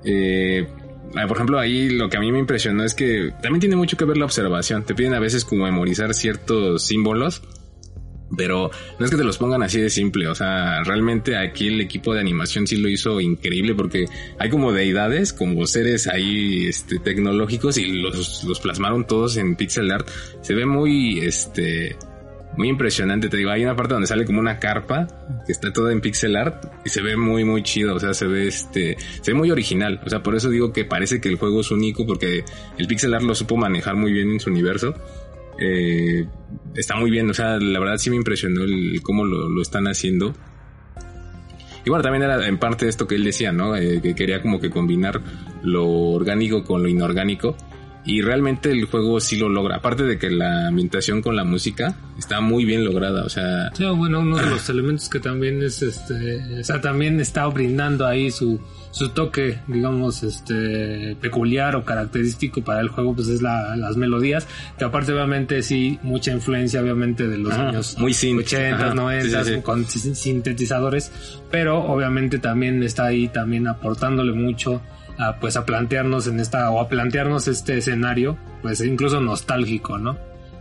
[0.04, 0.66] Eh,
[1.12, 4.04] por ejemplo, ahí lo que a mí me impresionó es que también tiene mucho que
[4.04, 4.84] ver la observación.
[4.84, 7.42] Te piden a veces como memorizar ciertos símbolos.
[8.36, 11.80] Pero no es que te los pongan así de simple, o sea, realmente aquí el
[11.80, 14.04] equipo de animación sí lo hizo increíble porque
[14.38, 19.90] hay como deidades, como seres ahí este, tecnológicos y los, los plasmaron todos en pixel
[19.90, 20.08] art.
[20.42, 21.96] Se ve muy, este,
[22.58, 25.06] muy impresionante, te digo, hay una parte donde sale como una carpa
[25.46, 28.26] que está toda en pixel art y se ve muy muy chido, o sea, se
[28.26, 31.36] ve este, se ve muy original, o sea, por eso digo que parece que el
[31.36, 32.44] juego es único porque
[32.76, 34.94] el pixel art lo supo manejar muy bien en su universo.
[35.58, 36.26] Eh,
[36.74, 39.86] está muy bien, o sea, la verdad sí me impresionó el cómo lo, lo están
[39.86, 40.34] haciendo.
[41.84, 43.74] Y bueno, también era en parte esto que él decía, ¿no?
[43.76, 45.20] Eh, que quería como que combinar
[45.62, 47.56] lo orgánico con lo inorgánico.
[48.04, 49.76] Y realmente el juego sí lo logra.
[49.76, 53.24] Aparte de que la ambientación con la música está muy bien lograda.
[53.24, 57.20] O sea, Sí, bueno, uno de los elementos que también es este, o sea, también
[57.20, 63.28] está brindando ahí su, su toque, digamos, este, peculiar o característico para el juego, pues
[63.28, 64.46] es la, las melodías,
[64.78, 69.44] que aparte obviamente sí, mucha influencia obviamente de los años muy synth, 80, ajá, 90,
[69.44, 69.62] sí, sí, sí.
[69.62, 71.12] con sin- sintetizadores,
[71.50, 74.80] pero obviamente también está ahí también aportándole mucho
[75.18, 80.16] a, pues a plantearnos en esta, o a plantearnos este escenario, pues incluso nostálgico, ¿no?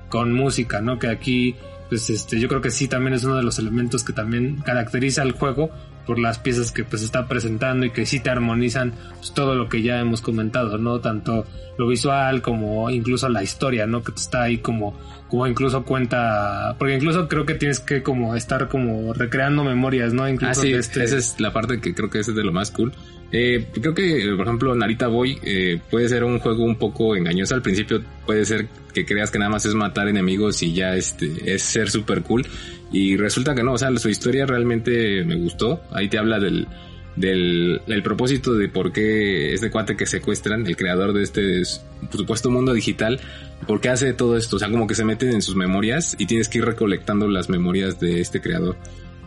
[0.10, 1.00] con música, ¿no?
[1.00, 1.56] Que aquí,
[1.90, 5.22] pues este, yo creo que sí también es uno de los elementos que también caracteriza
[5.22, 5.70] al juego,
[6.08, 9.70] por las piezas que pues está presentando y que sí te armonizan pues, todo lo
[9.70, 11.00] que ya hemos comentado, ¿no?
[11.02, 11.46] Tanto
[11.78, 14.02] lo visual como incluso la historia, ¿no?
[14.04, 18.68] Que está ahí como, como incluso cuenta, porque incluso creo que tienes que como estar
[18.68, 20.28] como recreando memorias, ¿no?
[20.28, 22.72] Incluso Ah, sí, este- esa es la parte que creo que es de lo más
[22.72, 22.94] cool.
[23.30, 27.56] Eh, creo que, por ejemplo, Narita Boy eh, puede ser un juego un poco engañoso.
[27.56, 31.54] Al principio puede ser que creas que nada más es matar enemigos y ya este
[31.54, 32.46] es ser super cool.
[32.92, 35.82] Y resulta que no, o sea, su historia realmente me gustó.
[35.92, 36.68] Ahí te habla del,
[37.16, 42.50] del el propósito de por qué este cuate que secuestran, el creador de este supuesto
[42.50, 43.20] mundo digital,
[43.66, 44.56] por qué hace todo esto.
[44.56, 47.50] O sea, como que se meten en sus memorias y tienes que ir recolectando las
[47.50, 48.78] memorias de este creador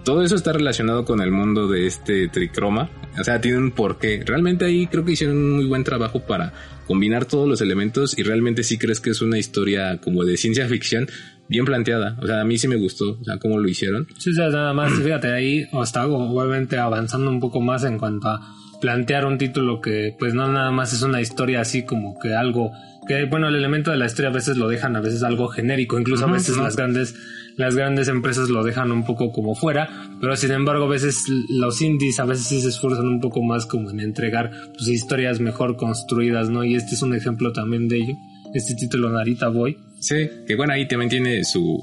[0.05, 2.91] todo eso está relacionado con el mundo de este tricroma.
[3.19, 4.23] O sea, tiene un porqué.
[4.25, 6.53] Realmente ahí creo que hicieron un muy buen trabajo para
[6.87, 10.67] combinar todos los elementos y realmente sí crees que es una historia como de ciencia
[10.69, 11.09] ficción
[11.51, 12.17] bien planteada.
[12.23, 14.07] O sea, a mí sí me gustó, o sea, cómo lo hicieron.
[14.17, 18.29] Sí, o sea, nada más, fíjate, ahí está obviamente avanzando un poco más en cuanto
[18.29, 18.41] a
[18.81, 22.73] plantear un título que pues no nada más es una historia así como que algo
[23.07, 25.99] que bueno el elemento de la historia a veces lo dejan a veces algo genérico
[25.99, 27.15] incluso a veces las grandes
[27.59, 31.83] las grandes empresas lo dejan un poco como fuera pero sin embargo a veces los
[31.83, 35.77] indies a veces sí se esfuerzan un poco más como en entregar pues historias mejor
[35.77, 38.15] construidas no y este es un ejemplo también de ello
[38.55, 41.79] este título Narita Boy Sí, que bueno, ahí también tiene su,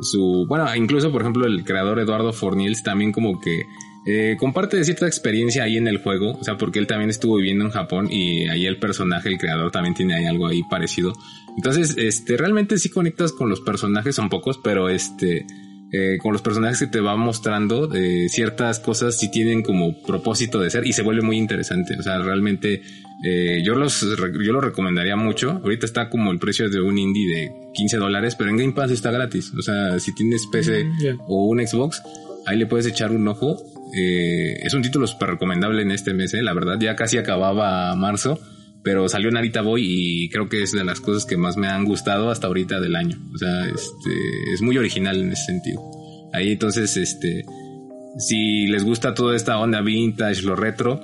[0.00, 3.62] su, bueno, incluso por ejemplo el creador Eduardo Fornils también como que
[4.06, 7.66] eh, comparte cierta experiencia ahí en el juego, o sea, porque él también estuvo viviendo
[7.66, 11.12] en Japón y ahí el personaje, el creador también tiene ahí algo ahí parecido.
[11.56, 15.44] Entonces, este, realmente sí conectas con los personajes, son pocos, pero este,
[15.92, 20.60] eh, con los personajes que te va mostrando eh, ciertas cosas sí tienen como propósito
[20.60, 21.96] de ser y se vuelve muy interesante.
[21.98, 22.80] O sea, realmente
[23.22, 25.60] eh, yo los yo lo recomendaría mucho.
[25.62, 28.90] Ahorita está como el precio de un indie de 15 dólares, pero en Game Pass
[28.90, 29.52] está gratis.
[29.58, 31.16] O sea, si tienes PC ya.
[31.26, 32.02] o un Xbox,
[32.46, 33.58] ahí le puedes echar un ojo.
[33.94, 36.78] Eh, es un título súper recomendable en este mes, eh, la verdad.
[36.80, 38.40] Ya casi acababa marzo,
[38.82, 41.84] pero salió Narita Boy y creo que es de las cosas que más me han
[41.84, 43.18] gustado hasta ahorita del año.
[43.34, 45.82] O sea, este, es muy original en ese sentido.
[46.32, 47.44] Ahí entonces, este,
[48.18, 51.00] si les gusta toda esta onda vintage, lo retro,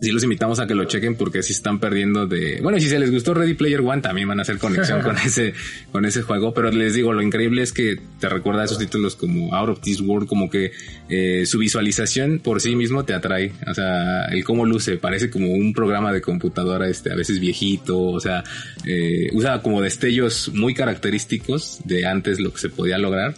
[0.00, 2.60] sí los invitamos a que lo chequen porque si están perdiendo de...
[2.62, 5.54] Bueno, si se les gustó Ready Player One, también van a hacer conexión con ese,
[5.90, 9.16] con ese juego, pero les digo, lo increíble es que te recuerda a esos títulos
[9.16, 10.72] como Out of This World, como que
[11.08, 15.52] eh, su visualización por sí mismo te atrae, o sea, el cómo luce, parece como
[15.52, 18.44] un programa de computadora, este, a veces viejito, o sea,
[18.86, 23.34] eh, usa como destellos muy característicos de antes lo que se podía lograr.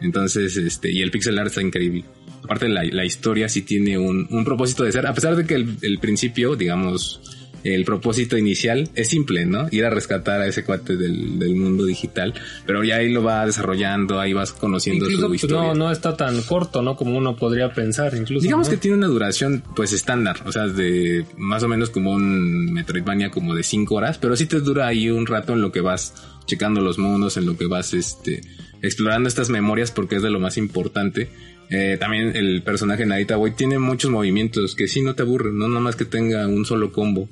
[0.00, 2.04] Entonces, este, y el pixel art está increíble.
[2.44, 5.54] Aparte, la, la historia sí tiene un, un, propósito de ser, a pesar de que
[5.54, 7.20] el, el, principio, digamos,
[7.64, 9.68] el propósito inicial es simple, ¿no?
[9.70, 12.34] Ir a rescatar a ese cuate del, del mundo digital,
[12.66, 15.68] pero ya ahí lo va desarrollando, ahí vas conociendo incluso, su historia.
[15.68, 16.96] No, no está tan corto, ¿no?
[16.96, 18.42] Como uno podría pensar, incluso.
[18.42, 18.72] Digamos ¿no?
[18.72, 23.30] que tiene una duración, pues, estándar, o sea, de más o menos como un Metroidvania
[23.30, 26.14] como de 5 horas, pero sí te dura ahí un rato en lo que vas
[26.46, 28.40] checando los mundos, en lo que vas, este,
[28.82, 31.30] explorando estas memorias porque es de lo más importante.
[31.74, 35.68] Eh, también el personaje Narita Boy tiene muchos movimientos que sí no te aburren, no
[35.68, 37.30] nada más que tenga un solo combo.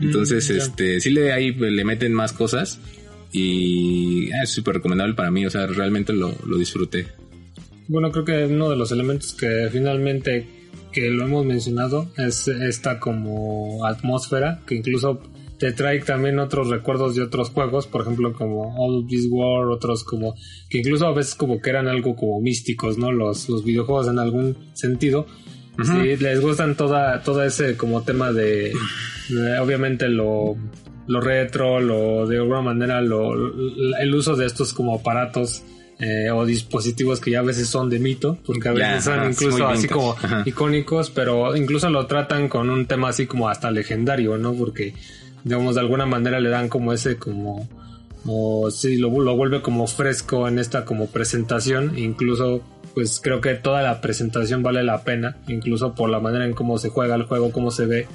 [0.00, 2.80] Entonces, mm, este, sí le ahí le meten más cosas
[3.30, 7.06] y ah, es súper recomendable para mí, o sea, realmente lo, lo, disfruté.
[7.86, 10.48] Bueno, creo que uno de los elementos que finalmente
[10.92, 15.22] que lo hemos mencionado es esta como atmósfera que incluso
[15.58, 19.66] te trae también otros recuerdos de otros juegos, por ejemplo como All of This War,
[19.68, 20.34] otros como
[20.68, 23.12] que incluso a veces como que eran algo como místicos, ¿no?
[23.12, 25.26] Los, los videojuegos en algún sentido.
[25.78, 26.16] Uh -huh.
[26.16, 28.72] Sí, les gustan toda, todo ese como tema de,
[29.28, 30.56] de obviamente lo,
[31.06, 33.34] lo retro, lo de alguna manera lo,
[33.98, 35.62] el uso de estos como aparatos
[35.98, 39.30] eh, o dispositivos que ya a veces son de mito, porque a veces yeah, son
[39.30, 40.42] incluso así como Ajá.
[40.44, 44.52] icónicos, pero incluso lo tratan con un tema así como hasta legendario, ¿no?
[44.52, 44.92] Porque
[45.46, 47.68] digamos de alguna manera le dan como ese como
[48.26, 51.96] o sí lo, lo vuelve como fresco en esta como presentación.
[51.96, 52.62] Incluso
[52.94, 56.78] pues creo que toda la presentación vale la pena incluso por la manera en cómo
[56.78, 58.08] se juega el juego cómo se ve.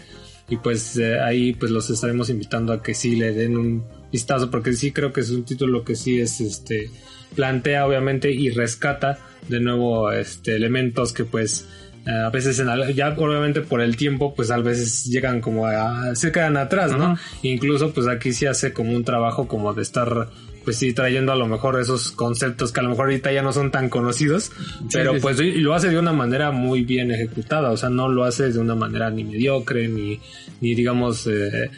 [0.49, 4.51] Y pues eh, ahí pues los estaremos invitando a que sí le den un vistazo
[4.51, 6.91] porque sí creo que es un título que sí es este
[7.33, 11.65] plantea obviamente y rescata de nuevo este elementos que pues
[12.05, 16.31] a veces en, ya obviamente por el tiempo pues a veces llegan como a, se
[16.31, 17.19] quedan atrás no uh -huh.
[17.43, 20.29] incluso pues aquí sí hace como un trabajo como de estar
[20.63, 23.53] pues sí trayendo a lo mejor esos conceptos que a lo mejor ahorita ya no
[23.53, 25.51] son tan conocidos sí, pero sí, pues sí.
[25.53, 28.75] lo hace de una manera muy bien ejecutada o sea no lo hace de una
[28.75, 30.19] manera ni mediocre ni
[30.59, 31.69] ni digamos eh,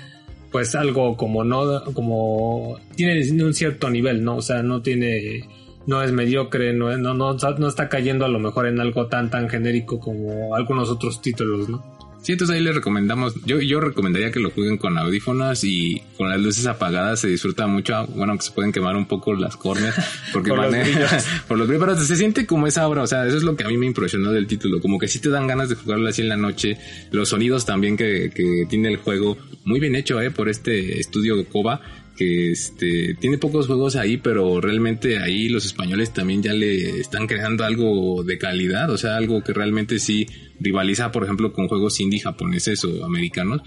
[0.52, 5.50] pues algo como no como tiene un cierto nivel no o sea no tiene
[5.88, 9.08] no es mediocre, no, es- no, no, no está cayendo a lo mejor en algo
[9.08, 11.84] tan tan genérico como algunos otros títulos, ¿no?
[12.22, 16.30] Sí, entonces ahí les recomendamos, yo, yo recomendaría que lo jueguen con audífonos y con
[16.30, 19.94] las luces apagadas se disfruta mucho, bueno, que se pueden quemar un poco las córneas,
[20.32, 21.26] porque Por los maneja- brillos.
[21.50, 23.68] por los pero se siente como esa obra, o sea, eso es lo que a
[23.68, 26.30] mí me impresionó del título, como que sí te dan ganas de jugarlo así en
[26.30, 26.78] la noche,
[27.12, 31.36] los sonidos también que, que tiene el juego, muy bien hecho, eh, por este estudio
[31.36, 31.82] de Koba,
[32.16, 37.28] que este tiene pocos juegos ahí, pero realmente ahí los españoles también ya le están
[37.28, 40.28] creando algo de calidad, o sea, algo que realmente sí
[40.60, 43.62] rivaliza, por ejemplo, con juegos indie japoneses o americanos.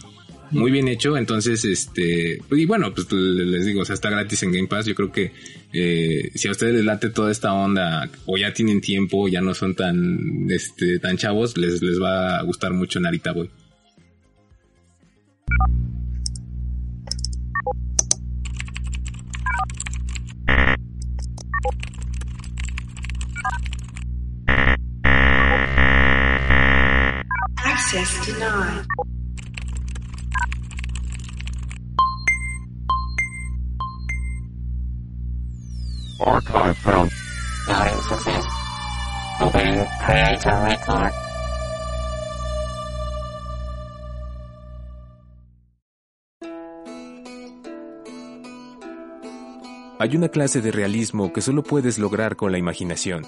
[0.52, 4.52] Muy bien hecho, entonces, este, y bueno, pues les digo, o sea, está gratis en
[4.52, 4.86] Game Pass.
[4.86, 5.32] Yo creo que
[5.72, 9.54] eh, si a ustedes les late toda esta onda, o ya tienen tiempo, ya no
[9.54, 13.50] son tan, este, tan chavos, les, les va a gustar mucho Narita Boy.
[27.58, 28.86] Access denied.
[36.20, 37.10] Archive found.
[37.64, 38.46] Starting success.
[39.40, 41.25] Opening creator record.
[49.98, 53.24] Hay una clase de realismo que solo puedes lograr con la imaginación.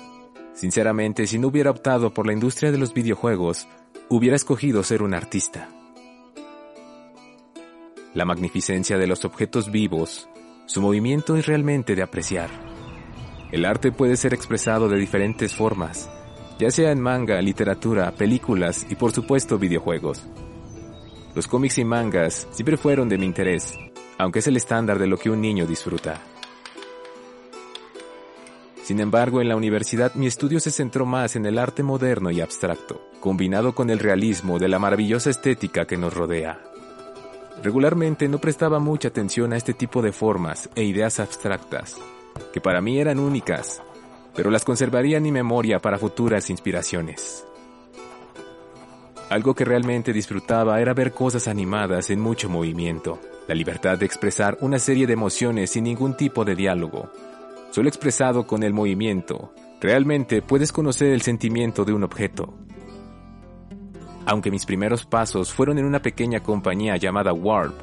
[0.52, 3.66] Sinceramente, si no hubiera optado por la industria de los videojuegos,
[4.10, 5.70] hubiera escogido ser un artista.
[8.12, 10.28] La magnificencia de los objetos vivos,
[10.66, 12.50] su movimiento es realmente de apreciar.
[13.50, 16.10] El arte puede ser expresado de diferentes formas,
[16.58, 20.22] ya sea en manga, literatura, películas y por supuesto videojuegos.
[21.34, 23.72] Los cómics y mangas siempre fueron de mi interés,
[24.18, 26.20] aunque es el estándar de lo que un niño disfruta.
[28.88, 32.40] Sin embargo, en la universidad mi estudio se centró más en el arte moderno y
[32.40, 36.58] abstracto, combinado con el realismo de la maravillosa estética que nos rodea.
[37.62, 41.98] Regularmente no prestaba mucha atención a este tipo de formas e ideas abstractas,
[42.50, 43.82] que para mí eran únicas,
[44.34, 47.44] pero las conservaría en mi memoria para futuras inspiraciones.
[49.28, 54.56] Algo que realmente disfrutaba era ver cosas animadas en mucho movimiento, la libertad de expresar
[54.62, 57.10] una serie de emociones sin ningún tipo de diálogo,
[57.70, 62.54] solo expresado con el movimiento, realmente puedes conocer el sentimiento de un objeto.
[64.26, 67.74] Aunque mis primeros pasos fueron en una pequeña compañía llamada Warp,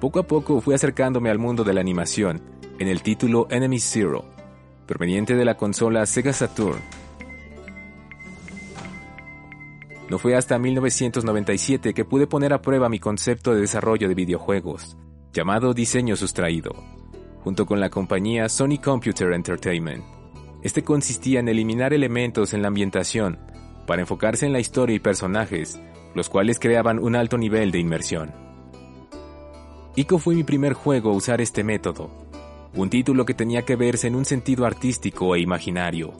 [0.00, 2.42] poco a poco fui acercándome al mundo de la animación
[2.78, 4.24] en el título Enemy Zero,
[4.86, 6.80] proveniente de la consola Sega Saturn.
[10.08, 14.96] No fue hasta 1997 que pude poner a prueba mi concepto de desarrollo de videojuegos,
[15.32, 16.74] llamado diseño sustraído,
[17.46, 20.02] junto con la compañía Sony Computer Entertainment.
[20.64, 23.38] Este consistía en eliminar elementos en la ambientación
[23.86, 25.78] para enfocarse en la historia y personajes,
[26.16, 28.34] los cuales creaban un alto nivel de inmersión.
[29.94, 32.10] Ico fue mi primer juego a usar este método,
[32.74, 36.14] un título que tenía que verse en un sentido artístico e imaginario,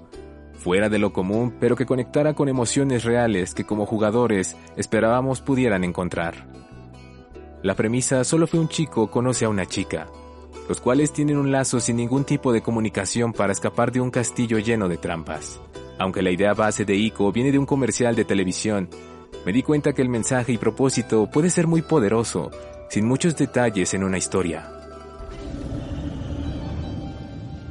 [0.53, 5.83] fuera de lo común, pero que conectara con emociones reales que como jugadores esperábamos pudieran
[5.83, 6.47] encontrar.
[7.65, 10.07] La premisa solo fue un chico conoce a una chica,
[10.69, 14.59] los cuales tienen un lazo sin ningún tipo de comunicación para escapar de un castillo
[14.59, 15.61] lleno de trampas.
[15.99, 18.89] Aunque la idea base de Ico viene de un comercial de televisión,
[19.45, 22.51] me di cuenta que el mensaje y propósito puede ser muy poderoso,
[22.91, 24.73] sin muchos detalles en una historia.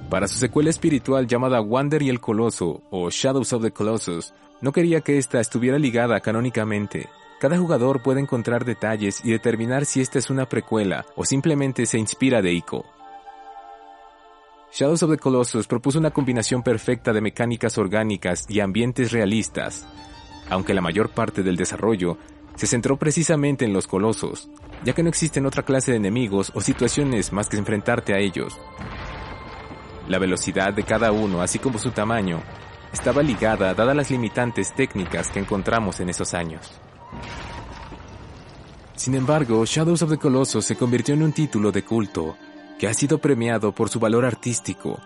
[0.09, 4.71] Para su secuela espiritual llamada Wander y el Coloso, o Shadows of the Colossus, no
[4.71, 7.09] quería que ésta estuviera ligada canónicamente.
[7.39, 11.99] Cada jugador puede encontrar detalles y determinar si esta es una precuela o simplemente se
[11.99, 12.85] inspira de Ico.
[14.71, 19.85] Shadows of the Colossus propuso una combinación perfecta de mecánicas orgánicas y ambientes realistas,
[20.49, 22.17] aunque la mayor parte del desarrollo
[22.55, 24.49] se centró precisamente en los colosos,
[24.83, 28.57] ya que no existen otra clase de enemigos o situaciones más que enfrentarte a ellos.
[30.07, 32.41] La velocidad de cada uno, así como su tamaño,
[32.93, 36.79] estaba ligada dadas las limitantes técnicas que encontramos en esos años.
[38.95, 42.37] Sin embargo, Shadows of the Colossus se convirtió en un título de culto
[42.79, 44.99] que ha sido premiado por su valor artístico,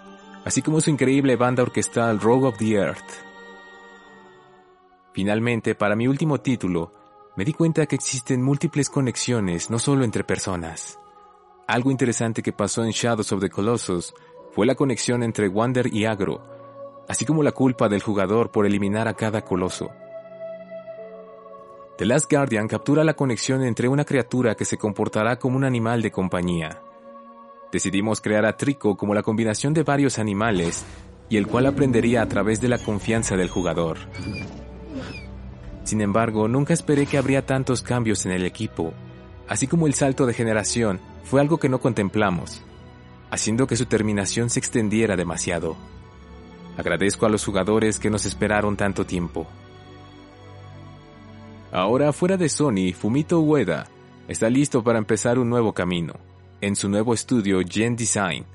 [0.45, 3.11] así como su increíble banda orquestal Rogue of the Earth.
[5.13, 6.91] Finalmente, para mi último título,
[7.35, 10.99] me di cuenta que existen múltiples conexiones no solo entre personas.
[11.67, 14.13] Algo interesante que pasó en Shadows of the Colossus
[14.51, 16.43] fue la conexión entre Wander y Agro,
[17.07, 19.91] así como la culpa del jugador por eliminar a cada coloso.
[21.99, 26.01] The Last Guardian captura la conexión entre una criatura que se comportará como un animal
[26.01, 26.81] de compañía.
[27.73, 30.85] Decidimos crear a Trico como la combinación de varios animales,
[31.27, 33.97] y el cual aprendería a través de la confianza del jugador.
[35.83, 38.93] Sin embargo, nunca esperé que habría tantos cambios en el equipo,
[39.49, 42.61] así como el salto de generación fue algo que no contemplamos,
[43.29, 45.75] haciendo que su terminación se extendiera demasiado.
[46.77, 49.47] Agradezco a los jugadores que nos esperaron tanto tiempo.
[51.71, 53.87] Ahora, fuera de Sony, Fumito Ueda
[54.27, 56.13] está listo para empezar un nuevo camino,
[56.61, 58.45] en su nuevo estudio Gen Design,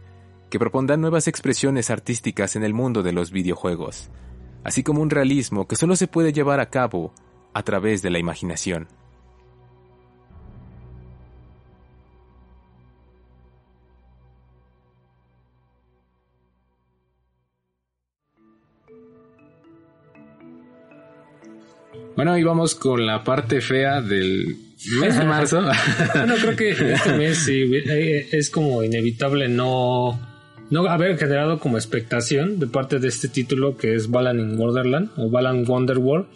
[0.51, 4.11] que propondrá nuevas expresiones artísticas en el mundo de los videojuegos,
[4.65, 7.12] así como un realismo que solo se puede llevar a cabo
[7.55, 8.89] a través de la imaginación.
[22.17, 24.57] Bueno, y vamos con la parte fea del
[25.01, 25.62] mes de marzo.
[26.15, 30.19] Bueno, creo que este mes sí, eh, es como inevitable no,
[30.71, 35.11] no haber generado como expectación de parte de este título que es Balan in Wonderland
[35.17, 36.27] o Balan Wonderworld.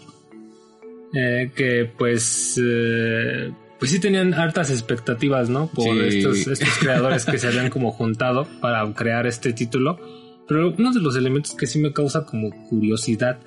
[1.15, 5.69] Eh, que pues eh, pues sí tenían hartas expectativas, ¿no?
[5.69, 6.19] Por Sí.
[6.19, 9.99] estos, estos creadores que se habían como juntado para crear este título.
[10.47, 13.39] Pero uno de los elementos que sí me causa como curiosidad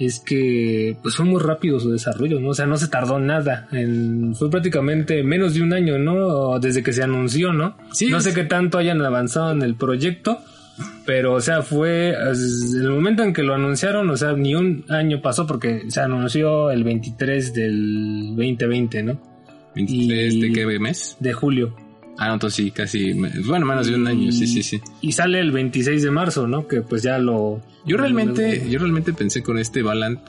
[0.00, 2.48] es que pues fue muy rápido su desarrollo, ¿no?
[2.48, 3.68] O sea, no se tardó nada.
[3.72, 6.58] En, fue prácticamente menos de un año, ¿no?
[6.58, 7.76] Desde que se anunció, ¿no?
[7.92, 8.08] Sí.
[8.08, 10.38] No sé qué tanto hayan avanzado en el proyecto,
[11.04, 14.84] pero o sea, fue es- el momento en que lo anunciaron, o sea, ni un
[14.88, 19.20] año pasó porque se anunció el 23 del 2020, ¿no?
[19.74, 21.16] 23 Y- de qué mes?
[21.20, 21.76] De julio.
[22.18, 24.80] Ah, no, entonces sí, casi, bueno, menos de un año, sí, sí, sí.
[25.00, 26.68] Y sale el 26 de marzo, ¿no?
[26.68, 27.62] Que pues ya lo...
[27.86, 30.20] Yo realmente, yo realmente pensé con este Balan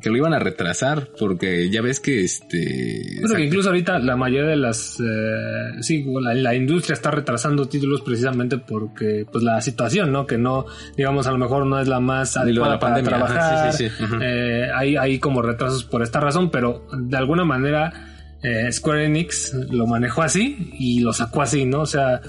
[0.00, 3.16] que lo iban a retrasar porque ya ves que este...
[3.20, 5.00] Bueno, que incluso ahorita la mayoría de las...
[5.00, 10.26] eh, sí, la, la industria está retrasando títulos precisamente porque pues la situación, ¿no?
[10.26, 10.66] Que no,
[10.96, 13.72] digamos, a lo mejor no es la más la adecuada para pandemia, ajá, trabajar.
[13.72, 14.04] sí, sí, sí.
[14.22, 18.09] Eh, hay, hay como retrasos por esta razón, pero de alguna manera
[18.42, 21.80] eh, Square Enix lo manejó así y lo sacó así, ¿no?
[21.80, 22.20] O sea,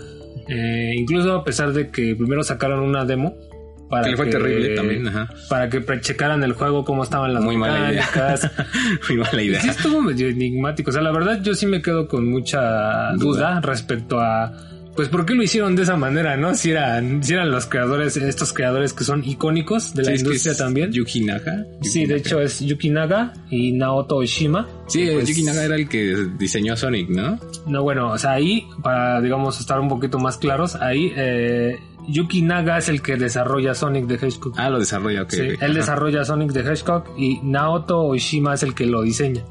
[0.47, 3.35] eh, incluso a pesar de que primero sacaron una demo
[3.89, 5.29] para Que le fue terrible también, ajá.
[5.49, 8.07] para que checaran el juego cómo estaban las Muy mala idea.
[9.09, 9.61] Muy mala idea.
[9.61, 10.89] Sí estuvo medio enigmático.
[10.89, 14.53] O sea, la verdad yo sí me quedo con mucha duda, respecto a...
[14.95, 16.53] Pues por qué lo hicieron de esa manera, ¿no?
[16.53, 20.21] Si eran, si eran los creadores, estos creadores que son icónicos de la Sí, es
[20.23, 20.91] que industria también.
[20.91, 21.65] Yuki Naga.
[21.81, 24.67] Sí, de hecho es Yuki Naga y Naoto Oshima.
[24.87, 27.39] Sí, Pues, Yuki Naga era el que diseñó Sonic, ¿no?
[27.67, 31.77] No, bueno, o sea, ahí, para, digamos, estar un poquito más claros, ahí eh,
[32.09, 34.53] Yuki Naga es el que desarrolla Sonic the Hedgehog.
[34.57, 35.29] Ah, lo desarrolla, ok.
[35.31, 35.47] Sí, ok.
[35.47, 35.73] él Ajá.
[35.73, 39.43] desarrolla Sonic the Hedgehog y Naoto Oshima es el que lo diseña.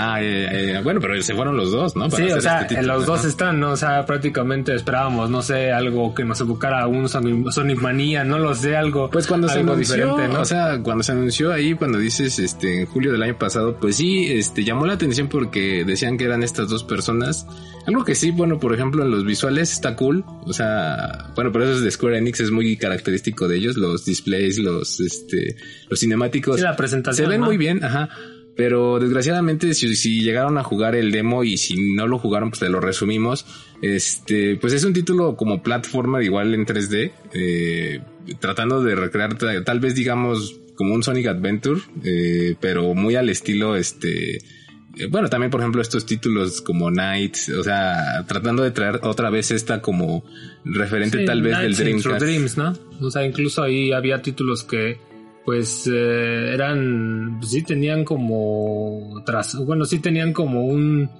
[0.00, 2.08] Ah, eh, eh, bueno, pero se fueron los dos, ¿no?
[2.08, 3.72] Para Sí, o sea, este los dos están, ¿no?
[3.72, 8.38] O sea, prácticamente esperábamos, no sé, algo que nos evocara un Sonic, Sonic Manía, no
[8.38, 10.40] lo sé, algo, Pues cuando se algo anunció, diferente, ¿no?
[10.40, 13.96] o sea, cuando se anunció ahí, cuando dices, este, en julio del año pasado, pues
[13.96, 17.46] sí, este, llamó la atención porque decían que eran estas dos personas.
[17.86, 21.64] Algo que sí, bueno, por ejemplo, en los visuales está cool, o sea, bueno, pero
[21.64, 25.56] eso es de Square Enix, es muy característico de ellos, los displays, los, este,
[25.88, 26.56] los cinemáticos.
[26.56, 27.46] Sí, la presentación, Se ven ¿no?
[27.46, 28.10] muy bien, ajá.
[28.58, 32.58] Pero desgraciadamente, si, si llegaron a jugar el demo y si no lo jugaron, pues
[32.58, 33.46] te lo resumimos.
[33.82, 38.00] Este, pues es un título como platformer igual en 3D, eh,
[38.40, 43.28] tratando de recrear ta- tal vez digamos como un Sonic Adventure, eh, pero muy al
[43.28, 48.72] estilo este, eh, bueno, también por ejemplo estos títulos como Nights, o sea, tratando de
[48.72, 50.24] traer otra vez esta como
[50.64, 52.20] referente Sí, tal vez del Nights Dreamcast.
[52.24, 52.74] Dreams, ¿no?
[53.00, 54.98] O sea, incluso ahí había títulos que,
[55.44, 61.10] pues, eh, eran, pues, sí tenían como, tras, bueno, sí tenían como un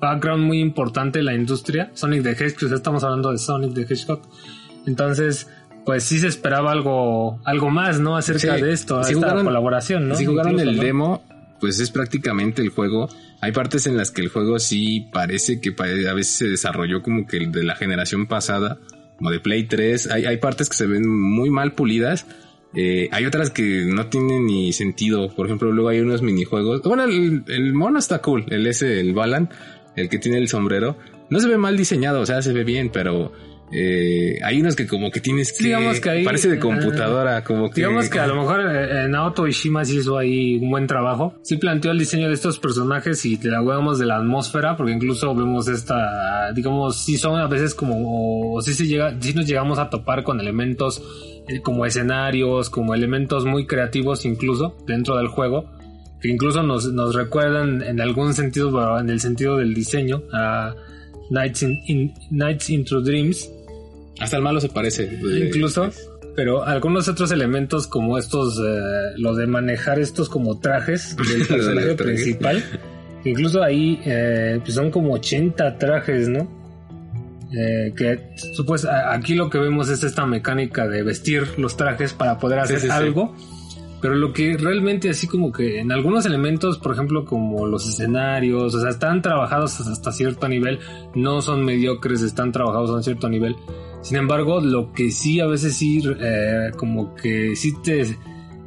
[0.00, 1.90] background muy importante en la industria.
[1.94, 4.20] Sonic the Hedgehog, sea, estamos hablando de Sonic the Hedgehog.
[4.86, 5.48] Entonces,
[5.84, 8.16] pues sí se esperaba algo, algo más, ¿no?
[8.16, 10.14] Acerca Sí, de esto, si esta jugaron- colaboración, ¿no?
[10.14, 10.82] Si jugaron Incluso, el ¿no?
[10.82, 11.24] demo,
[11.60, 13.08] pues es prácticamente el juego.
[13.40, 15.74] Hay partes en las que el juego sí parece que
[16.08, 18.78] a veces se desarrolló como que el de la generación pasada,
[19.16, 20.10] como de Play 3.
[20.10, 22.26] Hay, hay partes que se ven muy mal pulidas.
[22.74, 25.28] Eh, hay otras que no tienen ni sentido.
[25.34, 26.82] Por ejemplo, luego hay unos minijuegos.
[26.82, 28.44] Bueno, el, el mono está cool.
[28.48, 29.50] El ese, el Balan,
[29.96, 30.96] el que tiene el sombrero.
[31.30, 33.32] No se ve mal diseñado, o sea, se ve bien, pero
[33.72, 35.64] eh, hay unos que como que tienes que...
[35.64, 37.76] Digamos que ahí, parece de eh, computadora, como que...
[37.82, 41.34] Digamos que a lo mejor eh, Naoto Ishima sí hizo ahí un buen trabajo.
[41.42, 44.92] Sí planteó el diseño de estos personajes y te la huevamos de la atmósfera, porque
[44.92, 49.46] incluso vemos esta, digamos, sí son a veces como, o sí, se llega, sí nos
[49.46, 51.02] llegamos a topar con elementos
[51.48, 55.70] eh, como escenarios, como elementos muy creativos incluso dentro del juego,
[56.20, 60.74] que incluso nos, nos recuerdan en algún sentido, en el sentido del diseño, a
[61.30, 63.50] Nights, in, in- Nights into Dreams,
[64.20, 65.18] Hasta el malo se parece.
[65.46, 65.90] incluso.
[66.34, 71.94] Pero algunos otros elementos como estos, eh, lo de manejar estos como trajes del personaje
[71.94, 72.62] principal,
[73.24, 76.58] incluso ahí eh, pues son como 80 trajes, ¿no?
[77.52, 78.20] Eh, que
[78.66, 82.80] pues, aquí lo que vemos es esta mecánica de vestir los trajes para poder hacer
[82.80, 82.92] sí, sí.
[82.92, 83.34] algo.
[84.00, 88.72] Pero lo que realmente así como que en algunos elementos, por ejemplo, como los escenarios,
[88.74, 90.78] o sea, están trabajados hasta cierto nivel,
[91.16, 93.56] no son mediocres, están trabajados a un cierto nivel.
[94.02, 98.04] Sin embargo, lo que sí a veces sí, eh, como que sí te,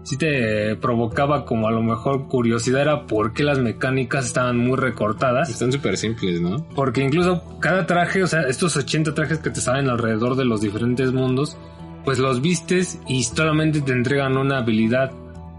[0.03, 4.77] sí te provocaba como a lo mejor curiosidad era por qué las mecánicas estaban muy
[4.77, 5.49] recortadas.
[5.49, 6.67] Están súper simples, ¿no?
[6.75, 10.61] Porque incluso cada traje, o sea, estos 80 trajes que te salen alrededor de los
[10.61, 11.57] diferentes mundos,
[12.03, 15.11] pues los vistes y solamente te entregan una habilidad.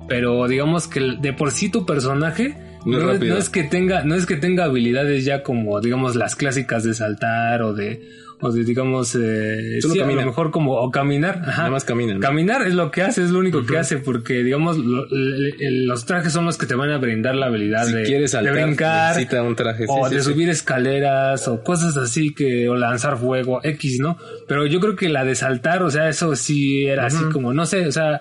[0.08, 3.34] Pero digamos que de por sí tu personaje Muy no, es- rápido.
[3.34, 6.94] no es que tenga, no es que tenga habilidades ya como, digamos, las clásicas de
[6.94, 8.02] saltar o de,
[8.40, 10.22] o de digamos, eh, Solo sí, a camina.
[10.22, 11.42] lo mejor como, o caminar.
[11.46, 11.58] Ajá.
[11.58, 12.18] Nada más caminan.
[12.18, 16.32] Caminar es lo que hace, es lo único que hace, porque digamos, lo- los trajes
[16.32, 19.08] son los que te van a brindar la habilidad si de, quieres saltar, de brincar,
[19.10, 19.84] necesita un traje.
[19.88, 24.16] o sí, de sí, subir escaleras o cosas así que o lanzar fuego X, ¿no?
[24.48, 27.64] Pero yo creo que la de saltar, o sea, eso sí era así como no
[27.66, 28.20] sé, o sea,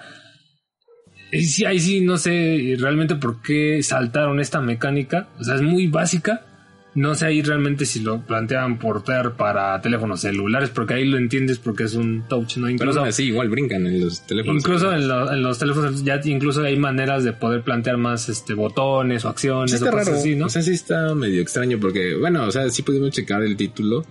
[1.32, 5.62] y sí, ahí sí no sé realmente por qué saltaron esta mecánica, o sea, es
[5.62, 6.46] muy básica.
[6.94, 11.58] No sé ahí realmente si lo plantean portar para teléfonos celulares, porque ahí lo entiendes
[11.58, 12.64] porque es un touch, ¿no?
[12.64, 14.62] Pero Incluso aún así, igual brincan en los teléfonos.
[14.62, 18.56] Incluso en, lo- en los teléfonos ya incluso hay maneras de poder plantear más este
[18.56, 20.48] botones o acciones Sí o está cosas raro, así, ¿no?
[20.48, 24.06] o sea, sí está medio extraño porque, bueno, o sea, sí pudimos checar el título.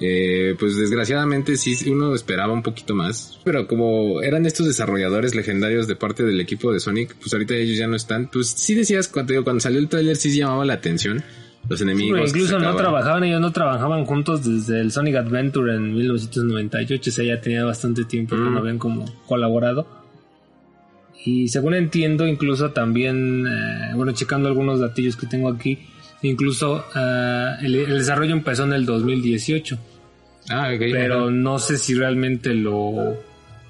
[0.00, 5.88] Eh, pues desgraciadamente sí uno esperaba un poquito más, pero como eran estos desarrolladores legendarios
[5.88, 8.28] de parte del equipo de Sonic, pues ahorita ellos ya no están.
[8.32, 11.22] Pues sí decías cuando, digo, cuando salió el tráiler sí llamaba la atención
[11.68, 12.20] los enemigos.
[12.20, 17.12] Que incluso no trabajaban, ellos no trabajaban juntos desde el Sonic Adventure en 1998, o
[17.12, 18.52] sea, ya tenía bastante tiempo que Mm.
[18.54, 19.86] no habían como colaborado.
[21.24, 25.78] Y según entiendo, incluso también, eh, bueno, checando algunos datillos que tengo aquí,
[26.22, 29.78] incluso eh, el, el desarrollo empezó en el 2018,
[30.50, 33.16] Ah, pero no sé si realmente lo,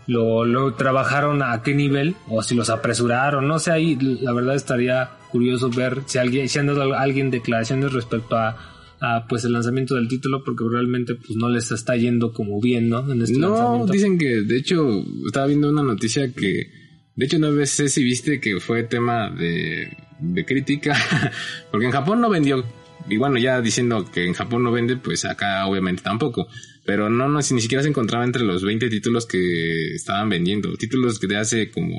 [0.07, 4.55] lo, lo trabajaron a qué nivel o si los apresuraron, no sé, ahí la verdad
[4.55, 8.57] estaría curioso ver si alguien, si han dado a alguien declaraciones respecto a,
[9.01, 12.89] a, pues el lanzamiento del título porque realmente pues no les está yendo como bien,
[12.89, 13.11] ¿no?
[13.13, 13.93] En este No, lanzamiento.
[13.93, 14.89] dicen que, de hecho,
[15.27, 16.71] estaba viendo una noticia que,
[17.15, 19.89] de hecho, no sé si viste que fue tema de,
[20.21, 20.97] de crítica,
[21.71, 22.65] porque en Japón no vendió,
[23.09, 26.49] y bueno, ya diciendo que en Japón no vende, pues acá obviamente tampoco,
[26.85, 31.19] pero no, no, ni siquiera se encontraba entre los 20 títulos que estaban vendiendo, títulos
[31.19, 31.97] que de hace como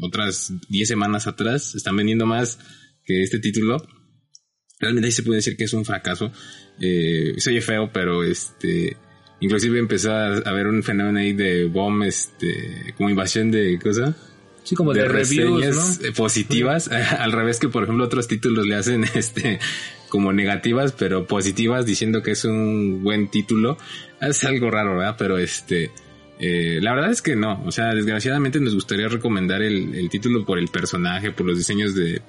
[0.00, 2.58] otras 10 semanas atrás están vendiendo más
[3.04, 3.76] que este título.
[4.78, 6.30] Realmente ahí se puede decir que es un fracaso.
[6.80, 8.96] Eh, se oye feo, pero este,
[9.40, 14.14] inclusive empezó a haber un fenómeno ahí de bomb, este, como invasión de cosas.
[14.66, 16.08] Sí, como de, reviews, reseñas ¿no?
[16.08, 16.88] eh, positivas,
[17.18, 19.60] al revés que por ejemplo otros títulos le hacen este
[20.08, 23.78] como negativas pero positivas diciendo que es un buen título.
[24.20, 25.14] Es algo raro, ¿verdad?
[25.16, 25.92] Pero este
[26.40, 30.44] eh, la verdad es que no, o sea, desgraciadamente nos gustaría recomendar el, el título
[30.44, 32.20] por el personaje, por los diseños de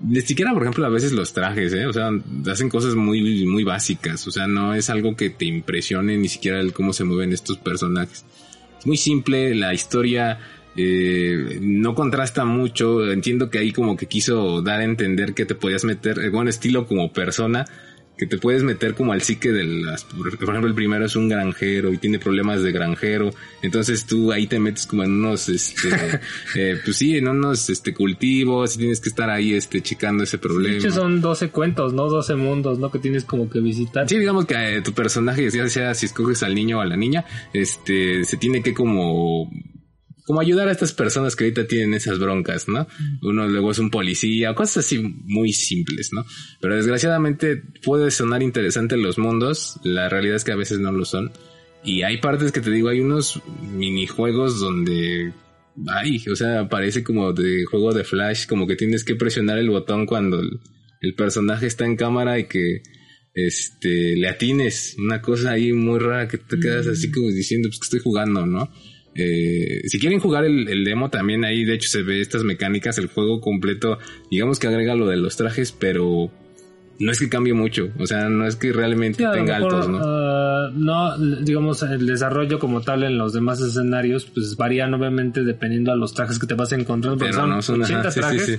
[0.00, 1.86] ni siquiera, por ejemplo, a veces los trajes, ¿eh?
[1.86, 2.10] O sea,
[2.50, 4.26] hacen cosas muy, muy básicas.
[4.26, 7.58] O sea, no es algo que te impresione ni siquiera el cómo se mueven estos
[7.58, 8.24] personajes.
[8.78, 10.38] Es muy simple, la historia
[10.80, 13.10] eh, no contrasta mucho.
[13.10, 16.50] Entiendo que ahí como que quiso dar a entender que te podías meter, eh, bueno,
[16.50, 17.66] estilo como persona,
[18.16, 21.28] que te puedes meter como al psique de las, por ejemplo, el primero es un
[21.28, 23.30] granjero y tiene problemas de granjero.
[23.60, 25.88] Entonces tú ahí te metes como en unos, este,
[26.56, 30.38] eh, pues sí, en unos, este, cultivos y tienes que estar ahí, este, checando ese
[30.38, 30.74] problema.
[30.74, 32.08] De hecho son 12 cuentos, ¿no?
[32.08, 32.90] 12 mundos, ¿no?
[32.90, 34.08] Que tienes como que visitar.
[34.08, 36.96] Sí, digamos que eh, tu personaje, ya sea si escoges al niño o a la
[36.96, 39.50] niña, este, se tiene que como,
[40.28, 42.86] como ayudar a estas personas que ahorita tienen esas broncas, ¿no?
[43.22, 46.22] Uno luego es un policía, cosas así muy simples, ¿no?
[46.60, 51.06] Pero desgraciadamente puede sonar interesante los mundos, la realidad es que a veces no lo
[51.06, 51.32] son.
[51.82, 53.40] Y hay partes que te digo, hay unos
[53.72, 55.32] minijuegos donde
[55.86, 59.70] Ay, o sea, parece como de juego de flash, como que tienes que presionar el
[59.70, 60.60] botón cuando el,
[61.00, 62.82] el personaje está en cámara y que
[63.32, 64.96] este le atines.
[64.98, 68.44] Una cosa ahí muy rara que te quedas así como diciendo pues que estoy jugando,
[68.44, 68.70] ¿no?
[69.20, 72.98] Eh, si quieren jugar el, el demo también ahí de hecho se ve estas mecánicas,
[72.98, 73.98] el juego completo,
[74.30, 76.30] digamos que agrega lo de los trajes, pero
[77.00, 79.88] no es que cambie mucho, o sea, no es que realmente Sí, tenga mejor, altos,
[79.88, 79.98] ¿no?
[80.02, 85.90] ah, no, digamos, el desarrollo como tal en los demás escenarios, pues varían obviamente dependiendo
[85.92, 87.16] a los trajes que te vas a encontrar.
[87.18, 88.46] pero son no son 80 ajá, sí, sí, trajes.
[88.46, 88.56] sí.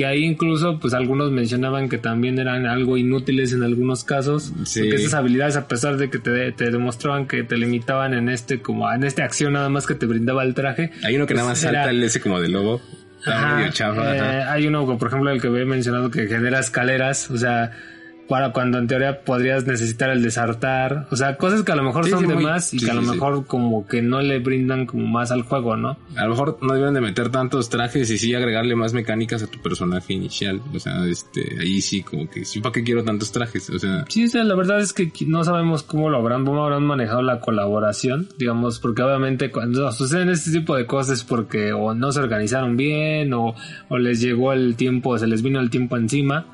[0.00, 4.80] Que ahí incluso pues algunos mencionaban que también eran algo inútiles en algunos casos Sí.
[4.80, 8.62] porque esas habilidades a pesar de que te, te demostraban que te limitaban en este
[8.62, 11.48] como en este acción nada más que te brindaba el traje Hay uno que nada
[11.48, 12.80] más Pues era- salta el ese como de lobo.
[13.26, 14.16] Ajá, medio chafa.
[14.16, 17.72] eh, hay uno, por ejemplo, el que había mencionado que genera escaleras, o sea,
[18.30, 22.04] para cuando en teoría podrías necesitar el desartar, o sea, cosas que a lo mejor
[22.04, 24.22] Sí, son sí, de muy- más y sí, que a lo mejor como que no
[24.22, 25.98] le brindan como más al juego, ¿no?
[26.16, 29.48] A lo mejor no deben de meter tantos trajes y sí agregarle más mecánicas a
[29.48, 30.62] tu personaje inicial.
[30.72, 33.68] O sea, este, ahí sí como que sí, ¿para qué quiero tantos trajes?
[33.68, 36.62] O sea, Sí, o sea, la verdad es que no sabemos cómo lo habrán, cómo
[36.64, 41.72] habrán manejado la colaboración, digamos, porque obviamente cuando suceden este tipo de cosas es porque
[41.72, 43.54] o no se organizaron bien o,
[43.88, 46.46] o les llegó el tiempo, se les vino el tiempo encima.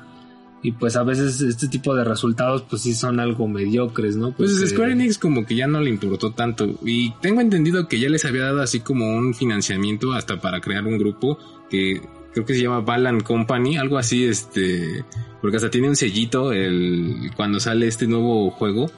[0.63, 4.31] Y pues a veces este tipo de resultados pues sí son algo mediocres, ¿no?
[4.31, 7.99] Pues Porque- Square Enix como que ya no le importó tanto y tengo entendido que
[7.99, 11.37] ya les había dado así como un financiamiento hasta para crear un grupo
[11.69, 12.01] que
[12.33, 15.03] creo que se llama Balan Company, algo así, este,
[15.41, 18.89] porque hasta tiene un sellito el cuando sale este nuevo juego.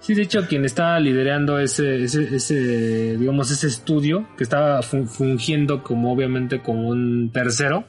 [0.00, 5.04] Sí, de hecho, quien está liderando ese, ese, ese digamos, ese estudio, que estaba fu-
[5.06, 7.84] fungiendo como obviamente como un tercero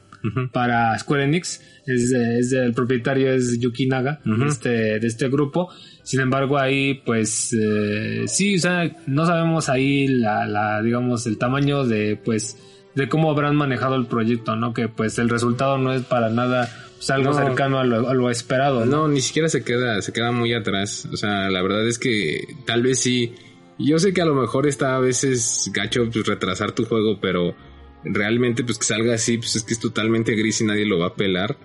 [0.52, 5.70] para Square Enix, es, es el propietario es Yuki Naga, este, de este grupo.
[6.04, 11.38] Sin embargo, ahí, pues, eh, sí, o sea, no sabemos ahí la, la, digamos, el
[11.38, 12.58] tamaño de, pues,
[12.96, 14.74] de cómo habrán manejado el proyecto, ¿no?
[14.74, 17.38] Que, pues, el resultado no es para nada, pues, algo No.
[17.38, 19.04] cercano a lo, a lo esperado, ¿no?
[19.04, 21.08] No, ni siquiera se queda, se queda muy atrás.
[21.14, 23.34] O sea, la verdad es que tal vez sí.
[23.78, 27.56] Yo sé que a lo mejor está a veces gacho pues, retrasar tu juego, pero
[28.04, 31.08] realmente pues que salga así, pues es que es totalmente gris y nadie lo va
[31.08, 31.58] a pelar.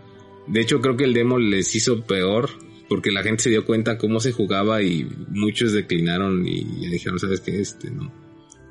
[0.46, 2.50] De hecho, creo que el demo les hizo peor
[2.88, 7.18] porque la gente se dio cuenta cómo se jugaba y muchos declinaron y ya dijeron,
[7.18, 7.60] ¿sabes qué?
[7.60, 8.12] Este, no.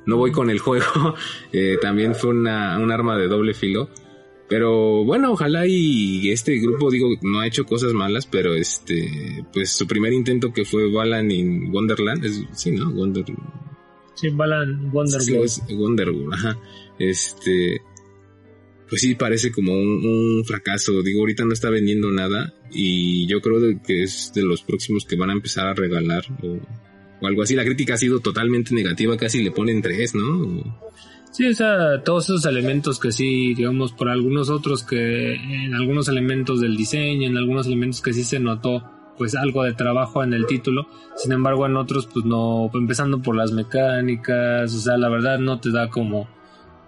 [0.06, 0.84] No voy con el juego.
[1.52, 3.88] Eh, también fue una, un arma de doble filo.
[4.48, 9.72] Pero bueno, ojalá y este grupo, digo, no ha hecho cosas malas, pero este, pues
[9.72, 12.90] su primer intento que fue Balan in Wonderland, es, sí, ¿no?
[12.90, 13.24] Wonder,
[14.14, 16.58] Sí, Balan Wonder sí, es Wonderworld, ajá.
[16.98, 17.80] Este,
[18.88, 21.02] pues sí, parece como un, fracaso.
[21.02, 25.16] Digo, ahorita no está vendiendo nada y yo creo que es de los próximos que
[25.16, 27.54] van a empezar a regalar o, algo así.
[27.54, 30.86] La crítica ha sido totalmente negativa, casi le ponen tres, ¿no?
[31.32, 36.08] Sí, o sea, todos esos elementos que sí, digamos, por algunos otros que en algunos
[36.08, 40.34] elementos del diseño, en algunos elementos que sí se notó pues algo de trabajo en
[40.34, 45.08] el título, sin embargo en otros pues no, empezando por las mecánicas, o sea, la
[45.08, 46.28] verdad no te da como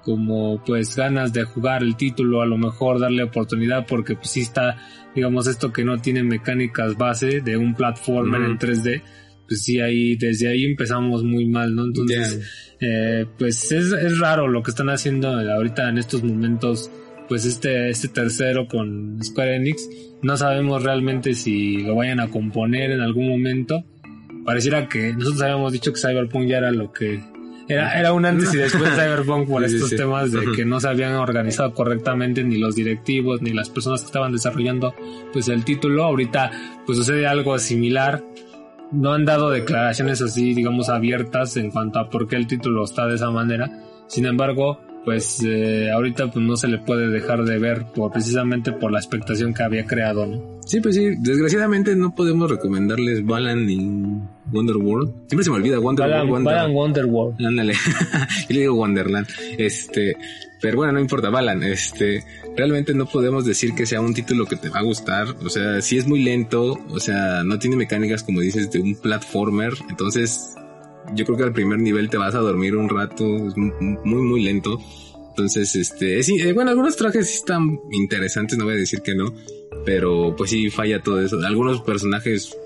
[0.02, 4.40] como pues ganas de jugar el título, a lo mejor darle oportunidad porque pues sí
[4.40, 4.78] está,
[5.14, 9.02] digamos, esto que no tiene mecánicas base de un platformer en 3D,
[9.46, 11.84] pues sí ahí, desde ahí empezamos muy mal, ¿no?
[11.84, 12.40] Entonces,
[12.80, 16.90] eh, pues es, es raro lo que están haciendo ahorita en estos momentos
[17.28, 19.88] pues este este tercero con Square Enix.
[20.22, 23.84] No sabemos realmente si lo vayan a componer en algún momento.
[24.44, 27.22] Pareciera que nosotros habíamos dicho que Cyberpunk ya era lo que
[27.68, 29.96] era, era un antes y después de Cyberpunk por Sí, estos sí.
[29.96, 34.06] temas de que no se habían organizado correctamente ni los directivos ni las personas que
[34.06, 34.94] estaban desarrollando
[35.32, 36.50] pues el título ahorita
[36.86, 38.22] pues sucede algo similar
[38.90, 43.06] no han dado declaraciones así, digamos, abiertas en cuanto a por qué el título está
[43.06, 43.68] de esa manera.
[44.06, 48.72] Sin embargo, pues eh, ahorita pues no se le puede dejar de ver por precisamente
[48.72, 50.58] por la expectación que había creado, ¿no?
[50.66, 55.10] Sí, pues sí, desgraciadamente no podemos recomendarles Balan in Wonderworld.
[55.28, 56.28] Siempre se me olvida Wonderworld.
[56.30, 57.46] Wonder- Balan Wonderworld.
[57.46, 57.72] Ándale,
[58.50, 59.26] yo le digo Wonderland.
[59.56, 60.14] Este,
[60.60, 61.62] pero bueno, no importa, Balan.
[61.62, 62.22] Este,
[62.54, 65.28] realmente no podemos decir que sea un título que te va a gustar.
[65.42, 68.94] O sea, si es muy lento, o sea, no tiene mecánicas como dices de un
[68.94, 69.72] platformer.
[69.88, 70.54] Entonces,
[71.14, 73.72] yo creo que al primer nivel te vas a dormir un rato, es mu-
[74.04, 74.78] muy, muy lento.
[75.30, 79.32] Entonces, este, es- eh, bueno, algunos trajes están interesantes, no voy a decir que no,
[79.84, 81.38] pero pues sí falla todo eso.
[81.46, 82.56] Algunos personajes,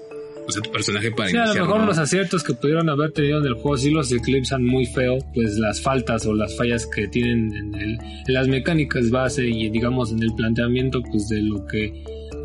[0.47, 1.87] o sea, tu personaje para Sí, a lo iniciar, mejor ¿no?
[1.87, 5.57] los aciertos que pudieron haber tenido en el juego sí los eclipsan muy feo, pues
[5.59, 10.11] las faltas o las fallas que tienen en, el- en las mecánicas base y digamos
[10.13, 11.93] en el planteamiento pues de lo que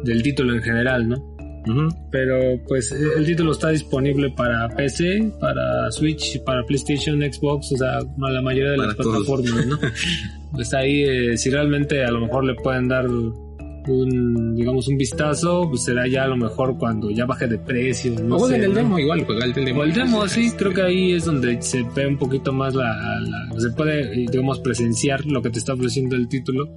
[0.03, 1.36] del título en general, ¿no?
[1.67, 1.89] Ujú.
[2.11, 7.97] pero pues el título está disponible para PC, para Switch, para PlayStation, Xbox, o sea,
[7.99, 9.25] a la mayoría de las Para todos.
[9.27, 9.77] plataformas, ¿no?
[10.53, 15.65] pues ahí eh, si realmente a lo mejor le pueden dar un digamos un vistazo,
[15.69, 18.67] pues será ya a lo mejor cuando ya baje de precio, no o sé, el
[18.69, 18.75] ¿no?
[18.75, 19.79] demo igual, juega el demo.
[19.79, 22.75] O el demo, sí, Este, creo que ahí es donde se ve un poquito más
[22.75, 22.85] la,
[23.21, 26.67] la- se puede, digamos, presenciar lo que te está ofreciendo el título.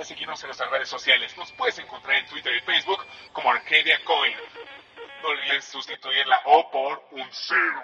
[0.00, 1.36] A seguirnos en nuestras redes sociales.
[1.36, 2.98] Nos puedes encontrar en Twitter y Facebook
[3.32, 4.34] como Arcadia Coin.
[5.22, 7.82] No olvides sustituir la O por un cero.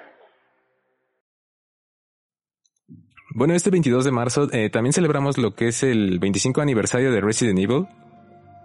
[3.32, 7.20] Bueno, este 22 de marzo eh, también celebramos lo que es el 25 aniversario de
[7.20, 7.86] Resident Evil.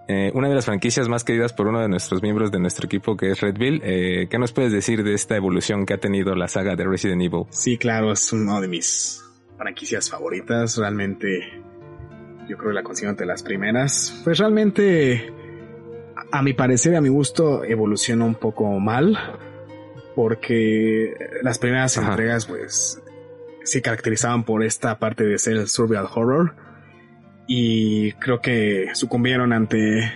[0.07, 3.15] Eh, una de las franquicias más queridas por uno de nuestros miembros de nuestro equipo
[3.15, 3.81] que es Redville.
[3.83, 7.21] Eh, ¿Qué nos puedes decir de esta evolución que ha tenido la saga de Resident
[7.21, 7.45] Evil?
[7.49, 9.23] Sí, claro, es una de mis
[9.57, 10.77] franquicias favoritas.
[10.77, 11.63] Realmente,
[12.47, 14.21] yo creo que la consigo entre las primeras.
[14.23, 15.33] Pues realmente,
[16.31, 19.17] a mi parecer, a mi gusto, evoluciona un poco mal.
[20.15, 22.11] Porque las primeras Ajá.
[22.11, 23.01] entregas, pues,
[23.63, 26.55] se caracterizaban por esta parte de ser el survival horror.
[27.47, 30.11] Y creo que sucumbieron ante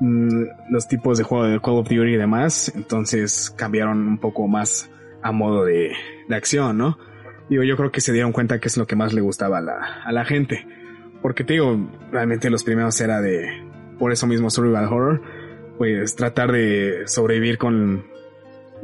[0.00, 2.72] mm, los tipos de juego de Call of Duty y demás.
[2.74, 4.90] Entonces cambiaron un poco más
[5.22, 5.92] a modo de,
[6.28, 6.98] de acción, ¿no?
[7.50, 9.60] Digo, yo creo que se dieron cuenta que es lo que más le gustaba a
[9.60, 10.66] la, a la gente.
[11.22, 11.78] Porque te digo,
[12.10, 13.62] realmente los primeros era de,
[13.98, 15.22] por eso mismo survival horror,
[15.78, 18.04] pues tratar de sobrevivir con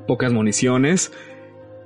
[0.06, 1.12] pocas municiones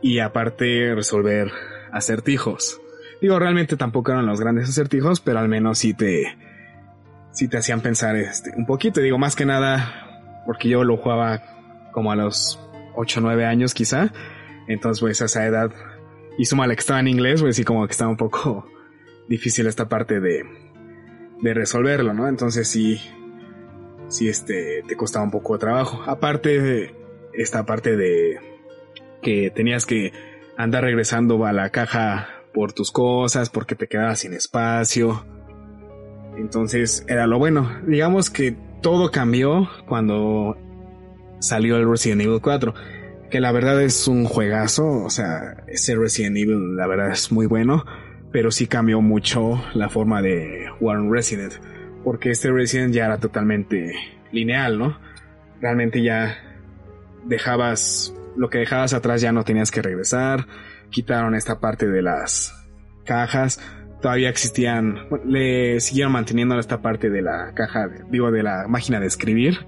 [0.03, 1.51] y aparte resolver
[1.93, 2.81] acertijos.
[3.21, 6.37] Digo, realmente tampoco eran los grandes acertijos, pero al menos sí te,
[7.33, 9.01] sí te hacían pensar este, un poquito.
[9.01, 11.43] Digo, más que nada, porque yo lo jugaba
[11.93, 12.59] como a los
[12.95, 14.13] 8 o 9 años quizá.
[14.69, 15.71] Entonces, pues a esa edad,
[16.39, 18.67] y súmale que estaba en inglés, pues sí como que estaba un poco
[19.31, 20.45] difícil esta parte de,
[21.41, 22.29] de resolverlo, ¿no?
[22.29, 23.01] Entonces sí,
[24.09, 26.03] sí este, te costaba un poco de trabajo.
[26.05, 26.95] Aparte,
[27.33, 28.41] esta parte de
[29.23, 30.13] que tenías que
[30.57, 35.25] andar regresando a la caja por tus cosas, porque te quedabas sin espacio.
[36.37, 37.71] Entonces era lo bueno.
[37.87, 40.57] Digamos que todo cambió cuando
[41.39, 42.75] salió el Resident Evil 4.
[43.31, 45.05] Que la verdad es un juegazo.
[45.05, 47.85] O sea, ese Resident Evil la verdad es muy bueno.
[48.33, 51.55] Pero sí cambió mucho la forma de jugar Resident.
[52.05, 53.93] Porque este Resident ya era totalmente
[54.33, 54.99] lineal, ¿no?
[55.61, 56.37] Realmente ya
[57.27, 60.47] dejabas lo que dejabas atrás ya no tenías que regresar.
[60.91, 62.55] Quitaron esta parte de las
[63.05, 63.61] cajas.
[64.01, 69.07] Todavía existían, le siguieron manteniendo esta parte de la caja, digo, de la máquina de
[69.07, 69.59] escribir.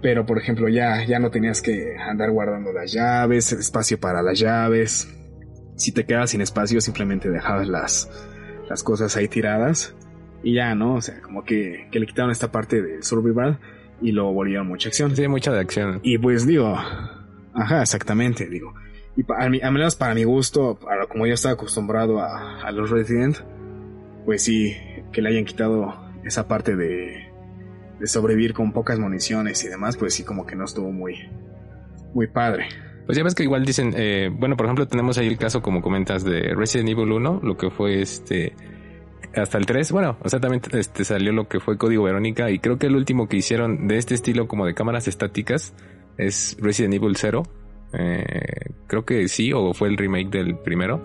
[0.00, 4.22] Pero, por ejemplo, ya, ya no tenías que andar guardando las llaves, el espacio para
[4.22, 5.08] las llaves.
[5.82, 8.10] Si te quedabas sin espacio, simplemente dejabas las,
[8.68, 9.94] las cosas ahí tiradas.
[10.44, 10.94] Y ya, ¿no?
[10.94, 13.58] O sea, como que, que le quitaron esta parte de survival
[14.00, 15.14] y lo volvieron mucha acción.
[15.14, 16.00] Sí, mucha de acción.
[16.02, 16.76] Y pues digo,
[17.54, 18.74] ajá, exactamente, digo.
[19.16, 22.90] Y pa- a menos para mi gusto, para como yo estaba acostumbrado a, a los
[22.90, 23.36] Resident,
[24.24, 24.76] pues sí,
[25.12, 27.28] que le hayan quitado esa parte de,
[28.00, 31.28] de sobrevivir con pocas municiones y demás, pues sí, como que no estuvo muy,
[32.14, 32.66] muy padre.
[33.12, 35.82] Pues ya ves que igual dicen, eh, bueno, por ejemplo, tenemos ahí el caso, como
[35.82, 38.56] comentas, de Resident Evil 1, lo que fue este
[39.36, 39.92] hasta el 3.
[39.92, 42.96] Bueno, o sea, también este salió lo que fue Código Verónica y creo que el
[42.96, 45.74] último que hicieron de este estilo como de cámaras estáticas
[46.16, 47.42] es Resident Evil 0.
[47.92, 51.02] Eh, creo que sí, o fue el remake del primero.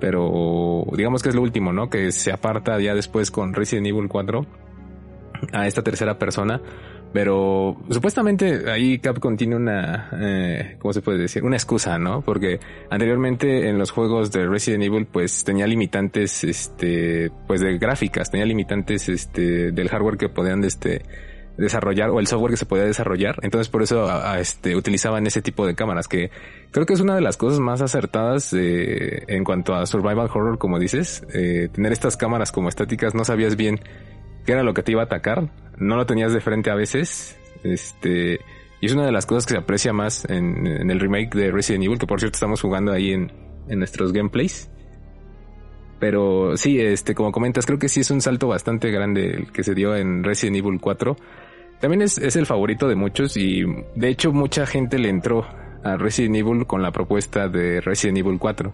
[0.00, 1.90] Pero digamos que es lo último, ¿no?
[1.90, 4.46] Que se aparta ya después con Resident Evil 4
[5.52, 6.62] a esta tercera persona.
[7.12, 11.44] Pero supuestamente ahí Capcom tiene una, eh, ¿cómo se puede decir?
[11.44, 12.22] Una excusa, ¿no?
[12.22, 12.58] Porque
[12.90, 18.46] anteriormente en los juegos de Resident Evil pues tenía limitantes, este, pues de gráficas, tenía
[18.46, 21.02] limitantes, este, del hardware que podían, este,
[21.56, 23.38] desarrollar o el software que se podía desarrollar.
[23.42, 26.30] Entonces por eso este, utilizaban ese tipo de cámaras que
[26.70, 30.58] creo que es una de las cosas más acertadas eh, en cuanto a survival horror,
[30.58, 31.24] como dices.
[31.34, 33.80] Eh, tener estas cámaras como estáticas no sabías bien
[34.44, 35.50] qué era lo que te iba a atacar.
[35.78, 37.38] No lo tenías de frente a veces.
[37.62, 38.40] Este,
[38.80, 41.84] y es una de las cosas que se aprecia más en, el remake de Resident
[41.84, 43.32] Evil, que por cierto estamos jugando ahí en,
[43.68, 44.70] en nuestros gameplays.
[46.00, 49.62] Pero sí, este, como comentas, creo que sí es un salto bastante grande el que
[49.62, 51.16] se dio en Resident Evil 4.
[51.80, 53.62] También es, es el favorito de muchos y
[53.94, 55.46] de hecho mucha gente le entró
[55.84, 58.72] a Resident Evil con la propuesta de Resident Evil 4.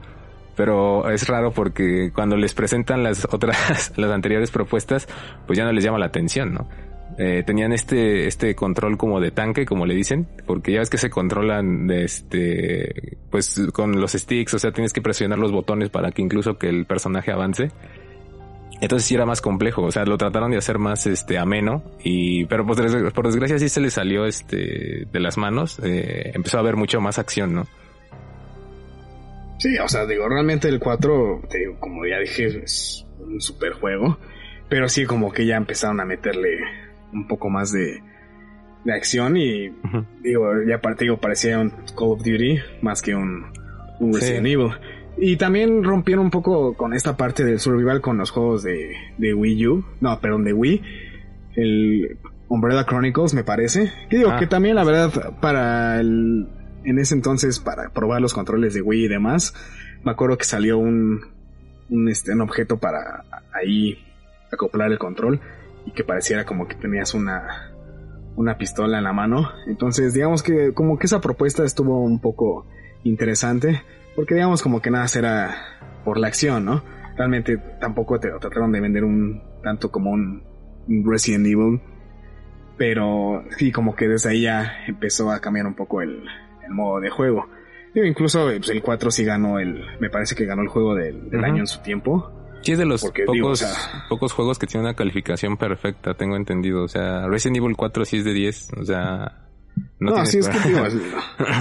[0.59, 5.09] Pero es raro porque cuando les presentan las otras, las anteriores propuestas,
[5.46, 6.68] pues ya no les llama la atención, ¿no?
[7.16, 10.98] Eh, tenían este, este control como de tanque, como le dicen, porque ya ves que
[10.98, 15.90] se controlan de este, pues con los sticks, o sea, tienes que presionar los botones
[15.90, 17.70] para que incluso que el personaje avance.
[18.80, 22.46] Entonces sí era más complejo, o sea, lo trataron de hacer más este ameno y
[22.46, 26.61] pero desgra- por desgracia sí se le salió este de las manos, eh, empezó a
[26.61, 27.66] haber mucho más acción, ¿no?
[29.59, 33.72] Sí, o sea, digo, realmente el 4, te digo, como ya dije, es un super
[33.72, 34.18] juego.
[34.68, 36.59] Pero sí, como que ya empezaron a meterle
[37.12, 38.00] un poco más de,
[38.84, 40.04] de acción y Ujú.
[40.22, 43.46] digo, ya aparte digo, parecía un Call of Duty más que un,
[43.98, 44.20] un Sí.
[44.20, 44.70] Resident Evil.
[45.20, 49.34] Y también rompieron un poco con esta parte del survival con los juegos de, de
[49.34, 49.84] Wii U.
[50.00, 50.82] No, perdón, de Wii.
[51.56, 53.90] El Umbrella Chronicles, me parece.
[54.09, 54.38] Que digo Ah.
[54.38, 56.46] que también, la verdad, para el,
[56.85, 59.55] en ese entonces, para probar los controles de Wii y demás,
[60.05, 61.20] me acuerdo que salió un,
[61.91, 64.05] un, este, un objeto para ahí
[64.53, 65.41] acoplar el control
[65.87, 67.72] y que pareciera como que tenías una,
[68.37, 69.51] una pistola en la mano.
[69.66, 72.66] Entonces, digamos que como que esa propuesta estuvo un poco
[73.05, 73.83] interesante,
[74.14, 75.55] porque digamos como que nada era
[76.05, 76.83] por la acción, ¿no?
[77.16, 80.43] Realmente tampoco te trataron de vender un tanto como un
[81.05, 81.81] Resident Evil,
[82.76, 86.22] pero sí, como que desde ahí ya empezó a cambiar un poco el,
[86.68, 87.48] el modo de juego.
[87.94, 91.30] Digo, incluso pues, el 4 sí ganó el, me parece que ganó el juego del,
[91.44, 92.30] año en su tiempo.
[92.62, 95.56] Sí, es de los Porque, pocos, digo, o sea- pocos juegos que tienen una calificación
[95.56, 96.84] perfecta, tengo entendido.
[96.84, 98.72] O sea, Resident Evil 4 sí es de 10.
[98.80, 99.46] O sea,
[99.98, 100.80] no, No, tiene- sí, es que digo,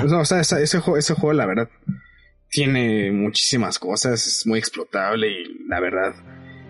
[0.08, 1.70] no, o sea, ese, juego, ese juego, la verdad,
[2.50, 6.14] tiene muchísimas cosas, es muy explotable y la verdad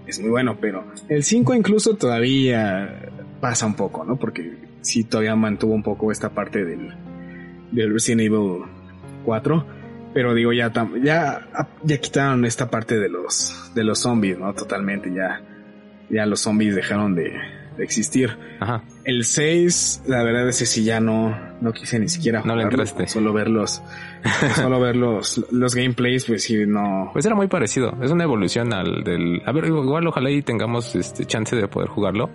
[0.06, 4.18] es muy bueno, pero el 5 incluso todavía pasa un poco, ¿no?
[4.18, 6.94] Porque sí todavía mantuvo un poco esta parte del,
[7.72, 8.64] del Resident Evil
[9.26, 9.66] 4,
[10.14, 11.48] pero digo, ya, tam- ya,
[11.84, 14.54] ya quitaron esta parte de los, de los zombies, ¿no?
[14.54, 15.42] Totalmente, ya,
[16.10, 17.34] ya los zombies dejaron de,
[17.78, 18.38] de existir.
[18.60, 18.84] Ajá.
[19.04, 22.64] El 6, la verdad es que sí ya no, no quise ni siquiera No le
[22.64, 23.08] jugarlo, entraste.
[23.08, 23.82] Solo ver los,
[24.56, 27.10] solo ver los, los gameplays, pues sí, no.
[27.14, 27.96] Pues era muy parecido.
[28.02, 29.42] Es una evolución al del...
[29.46, 32.30] A ver, igual ojalá y tengamos este chance de poder jugarlo.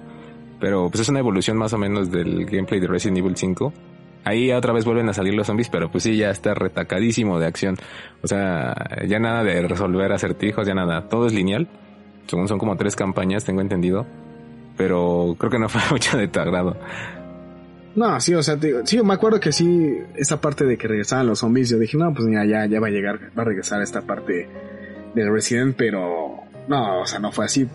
[0.61, 3.73] Pero pues es una evolución más o menos del gameplay de Resident Evil 5.
[4.25, 7.47] Ahí otra vez vuelven a salir los zombies, pero pues sí, ya está retacadísimo de
[7.47, 7.77] acción.
[8.23, 8.75] O sea,
[9.07, 11.09] ya nada de resolver acertijos, ya nada.
[11.09, 11.69] Todo es lineal.
[12.29, 14.07] Según son como tres campañas, tengo entendido.
[14.77, 16.77] Pero creo que no fue mucho de tu agrado.
[17.95, 21.27] No, sí, o sea, te sí, me acuerdo que sí, esa parte de que regresaban
[21.27, 23.83] los zombies, yo dije, no, pues mira, ya, ya va a llegar, va a regresar
[23.83, 24.49] esta parte
[25.15, 27.69] del Resident, pero no, o sea, no fue así.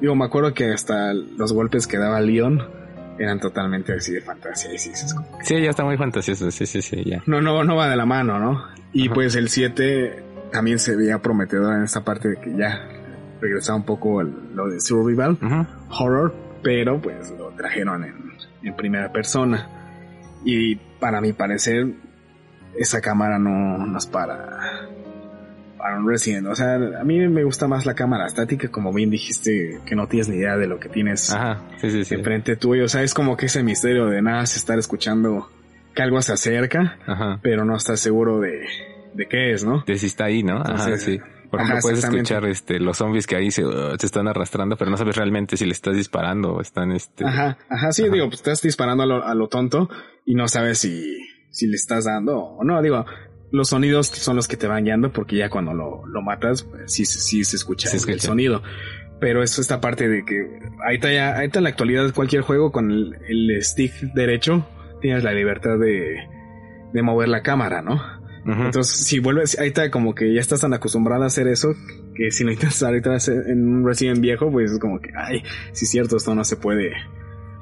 [0.00, 2.81] Digo, me acuerdo que hasta los golpes que daba Leon
[3.18, 4.72] eran totalmente así de fantasía.
[4.74, 6.50] Y sí, es como- Sí, ya está muy fantasioso.
[6.50, 7.22] Sí, sí, sí, ya.
[7.26, 8.64] no, no, no va de la mano, ¿no?
[8.92, 9.14] Y Ajá.
[9.14, 12.88] pues el 7 también se veía prometedor en esta parte de que ya
[13.40, 15.38] regresaba un poco el- lo de survival,
[15.90, 18.14] horror, pero pues lo trajeron en,
[18.62, 19.68] en primera persona.
[20.44, 21.86] Y para mi parecer,
[22.78, 24.88] esa cámara no, no es para,
[25.82, 26.46] para un Resident.
[26.46, 30.06] O sea, a mí me gusta más la cámara estática, como bien dijiste, que no
[30.06, 32.14] tienes ni idea de lo que tienes Ajá, sí, sí, sí.
[32.14, 32.84] enfrente tuyo.
[32.84, 35.50] O sea, es como que ese misterio de nada, es estar escuchando
[35.92, 37.40] que algo se acerca, Ajá.
[37.42, 38.64] pero no estás seguro de,
[39.14, 39.82] de qué es, ¿no?
[39.84, 40.58] De si está ahí, ¿no?
[40.58, 41.18] Ajá, Entonces, sí.
[41.50, 42.32] Por ajá, ejemplo, puedes exactamente.
[42.32, 45.56] escuchar este, los zombies que ahí se, uh, se están arrastrando, pero no sabes realmente
[45.56, 47.26] si le estás disparando o están este.
[47.26, 48.12] Ajá, ajá, sí, Ajá.
[48.12, 49.90] digo, pues estás disparando a lo, a lo tonto
[50.24, 51.18] y no sabes si,
[51.50, 52.80] si le estás dando o no.
[52.80, 53.04] Digo,
[53.52, 56.92] los sonidos son los que te van guiando porque ya cuando lo, lo matas, pues,
[56.92, 58.62] sí, sí se escucha, el- sonido.
[59.20, 62.90] Pero es esta parte de que ahorita ya, ahorita en la actualidad cualquier juego con
[62.90, 64.66] el, el stick derecho
[65.00, 66.16] tienes la libertad de,
[66.92, 68.02] de mover la cámara, ¿no?
[68.44, 71.72] Entonces, si vuelves, ahorita como que ya estás tan acostumbrado a hacer eso,
[72.16, 75.44] que si lo intentas ahorita hacer en un Resident viejo, pues es como que, ay,
[75.70, 76.90] sí es cierto, esto no se puede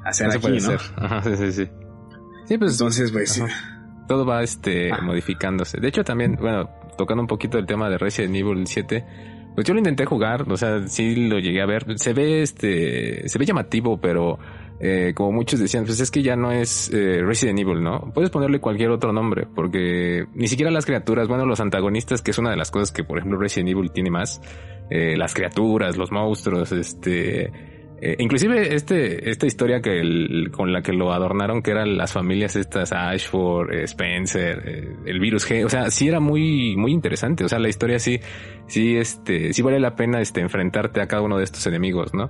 [0.03, 0.67] hacer No se aquí, puede ¿no?
[0.69, 0.81] hacer.
[0.95, 1.69] Ajá, sí, sí, sí.
[2.47, 3.39] Sí, pues Entonces, pues.
[4.11, 5.01] Todo va este Ajá.
[5.03, 5.79] modificándose.
[5.79, 9.05] De hecho, también, bueno, tocando un poquito el tema de Resident Evil 7,
[9.55, 11.85] pues yo lo intenté jugar, o sea, sí lo llegué a ver.
[11.97, 14.37] Se ve este, se ve llamativo, pero
[14.81, 18.11] eh, como muchos decían, pues es que ya no es eh, Resident Evil, ¿no?
[18.13, 22.37] Puedes ponerle cualquier otro nombre, porque ni siquiera las criaturas, bueno, los antagonistas, que es
[22.37, 24.41] una de las cosas que, por ejemplo, Resident Evil tiene más,
[24.89, 27.49] eh, las criaturas, los monstruos, este,
[28.01, 32.11] eh, inclusive este, esta historia que el- con la que lo adornaron, que eran las
[32.13, 36.91] familias estas, Ashford, eh, Spencer, eh, el virus G, o sea, sí era muy, muy
[36.91, 37.43] interesante.
[37.43, 38.19] O sea, la historia sí,
[38.67, 42.27] sí, este, sí vale la pena este, enfrentarte a cada uno de estos enemigos, ¿no?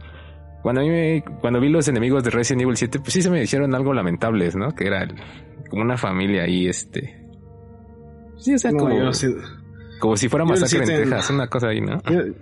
[0.62, 3.30] Cuando a mí me- cuando vi los enemigos de Resident Evil 7, pues sí se
[3.32, 4.76] me hicieron algo lamentables, ¿no?
[4.76, 5.08] Que era
[5.70, 7.18] como una familia ahí, este.
[8.38, 9.28] Sí, o sea, No, como, yo no sé.
[10.02, 12.02] Como si fuera masacre en 7 Texas, una cosa ahí, ¿no?
[12.04, 12.34] Yo, yo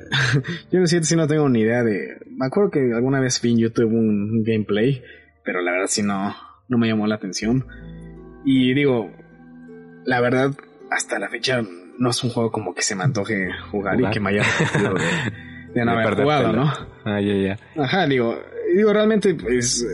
[0.72, 2.18] en el 7 sí no tengo ni idea de.
[2.36, 5.04] Me acuerdo que alguna vez vi en YouTube un, un gameplay,
[5.46, 6.36] pero la verdad sí no,
[6.68, 7.66] no me llamó la atención.
[8.46, 9.12] Y digo,
[10.06, 10.52] la verdad,
[10.90, 11.62] hasta la fecha
[12.00, 14.12] no es un juego como que se me antoje jugar, Jugar.
[14.12, 14.44] y que me haya
[14.74, 16.54] de, de no haber jugado.
[16.54, 16.74] ¿no?
[17.06, 17.60] Ah, ya, ya.
[17.84, 18.40] Ajá, digo,
[18.74, 19.86] digo, realmente, pues,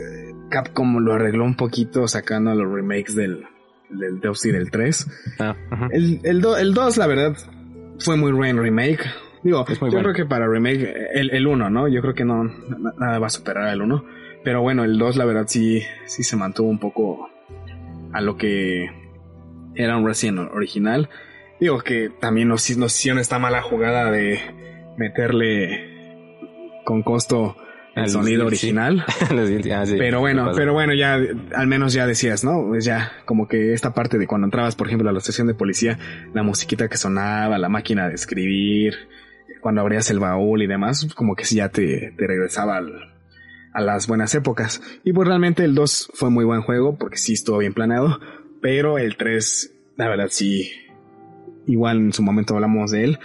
[0.50, 3.42] Capcom lo arregló un poquito sacando los remakes del,
[3.90, 5.06] del Deus y del 3.
[5.40, 5.88] Ah, ajá.
[5.90, 7.36] El, el, do- el 2, la verdad,
[8.00, 9.04] fue muy buen remake.
[9.42, 10.12] Digo, Es muy yo bueno.
[10.12, 11.88] creo que para remake, el, el 1, ¿no?
[11.88, 14.04] Yo creo que no, na- nada va a superar al 1.
[14.44, 17.28] Pero bueno, el 2, la verdad, sí, sí se mantuvo un poco
[18.12, 18.90] a lo que
[19.74, 21.08] era un Resident original.
[21.60, 24.40] Digo que también nos, nos hicieron esta mala jugada de
[24.96, 25.94] meterle
[26.84, 27.56] con costo
[28.04, 28.46] el sonido sí.
[28.46, 29.04] original.
[29.34, 29.94] Los ah, sí.
[29.98, 31.14] Pero bueno, pero bueno, ya
[31.54, 32.66] al menos ya decías, ¿no?
[32.68, 35.54] Pues ya como que esta parte de cuando entrabas, por ejemplo, a la estación de
[35.54, 35.98] policía,
[36.34, 38.94] la musiquita que sonaba, la máquina de escribir,
[39.60, 43.12] cuando abrías el baúl y demás, como que sí ya te, te regresaba al-
[43.72, 44.80] a las buenas épocas.
[45.04, 48.20] Y pues realmente el 2 fue muy buen juego porque sí estuvo bien planeado,
[48.62, 50.70] pero el 3, la verdad sí,
[51.66, 53.18] igual en su momento hablamos de él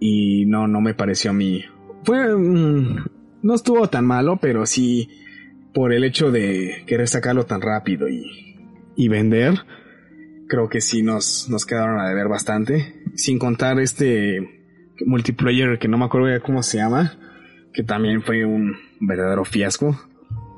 [0.00, 1.64] y no, no me pareció a mí.
[2.04, 2.18] Fue,
[3.44, 5.10] no estuvo tan malo, pero sí
[5.74, 8.56] por el hecho de querer sacarlo tan rápido y,
[8.96, 9.60] y vender,
[10.48, 13.02] creo que sí nos, nos quedaron a deber bastante.
[13.14, 14.64] Sin contar este
[15.04, 17.18] multiplayer que no me acuerdo ya cómo se llama,
[17.74, 19.94] que también fue un verdadero fiasco.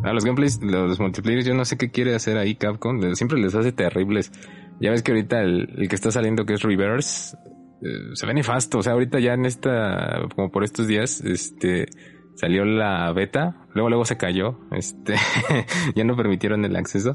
[0.04, 3.00] Ah, los gameplays, los multiplayers, yo no sé qué quiere hacer ahí Capcom.
[3.14, 4.30] Siempre les hace terribles.
[4.80, 7.36] Ya ves que ahorita el, el que está saliendo, que es Reverse,
[7.82, 8.78] eh, se ve nefasto.
[8.78, 11.86] O sea, ahorita ya en esta, como por estos días, este,
[12.36, 13.66] salió la beta.
[13.74, 14.60] Luego, luego se cayó.
[14.70, 15.16] Este,
[15.96, 17.12] ya no permitieron el acceso.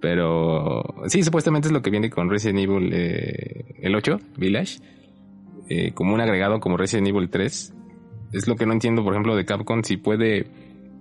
[0.00, 4.80] Pero sí, supuestamente es lo que viene con Resident Evil, eh, el 8, Village.
[5.68, 7.74] eh, como un agregado como Resident Evil 3.
[8.32, 10.46] Es lo que no entiendo, por ejemplo, de Capcom, si puede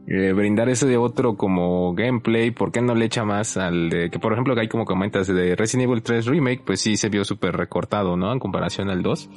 [0.07, 4.09] eh, brindar ese de otro como gameplay, ¿por qué no le echa más al de
[4.09, 7.09] que, por ejemplo, que hay como comentas de Resident Evil 3 Remake, pues sí se
[7.09, 8.31] vio súper recortado, ¿no?
[8.31, 9.29] En comparación al 2.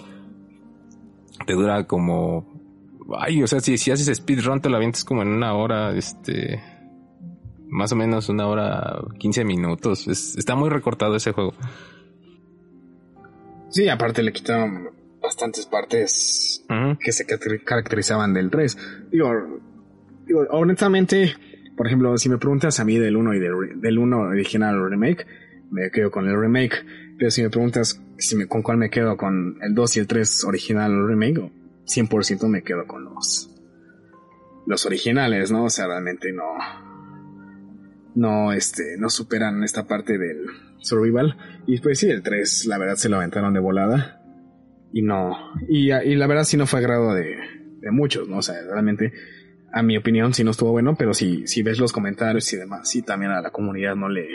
[1.47, 2.56] Te dura como...
[3.19, 6.63] Ay, o sea, si, si haces speedrun te lo avientas como en una hora, este...
[7.69, 10.07] Más o menos una hora, 15 minutos.
[10.07, 11.53] Es- está muy recortado ese juego.
[13.71, 14.89] Sí, aparte le quitaron
[15.21, 16.65] bastantes partes
[17.01, 18.79] que se caracter- caracterizaban del 3.
[19.11, 19.31] Digo,
[20.27, 21.35] digo, honestamente,
[21.77, 24.87] por ejemplo, si me preguntas a mí del 1 y del, del 1 original o
[24.89, 25.27] remake,
[25.71, 26.85] me quedo con el remake.
[27.19, 30.07] Pero si me preguntas si me, con cuál me quedo, con el 2 y el
[30.07, 31.51] 3 original o remake,
[31.87, 33.55] 100% me quedo con los,
[34.66, 35.64] los originales, ¿no?
[35.64, 36.45] O sea, realmente no,
[38.14, 40.47] no, este, no superan esta parte del
[40.80, 41.37] survival.
[41.66, 44.22] Y pues sí, el 3, la verdad, se lo aventaron de volada.
[44.93, 45.37] Y no,
[45.68, 47.37] y, y la verdad sí no fue agrado de,
[47.80, 48.39] de muchos, ¿no?
[48.39, 49.12] O sea, realmente,
[49.72, 52.89] a mi opinión, sí no estuvo bueno, pero si, si ves los comentarios y demás,
[52.89, 54.28] sí también a la comunidad no le,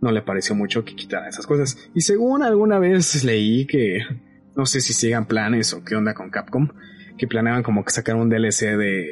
[0.00, 1.90] no le pareció mucho que quitaran esas cosas.
[1.94, 4.00] Y según alguna vez leí que,
[4.56, 6.68] no sé si sigan planes o qué onda con Capcom,
[7.18, 9.08] que planeaban como que sacar un DLC de,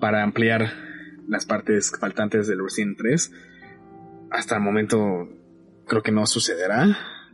[0.00, 0.72] para ampliar
[1.28, 3.32] las partes faltantes del Resident 3.
[4.30, 5.28] Hasta el momento
[5.86, 6.86] creo que no sucederá.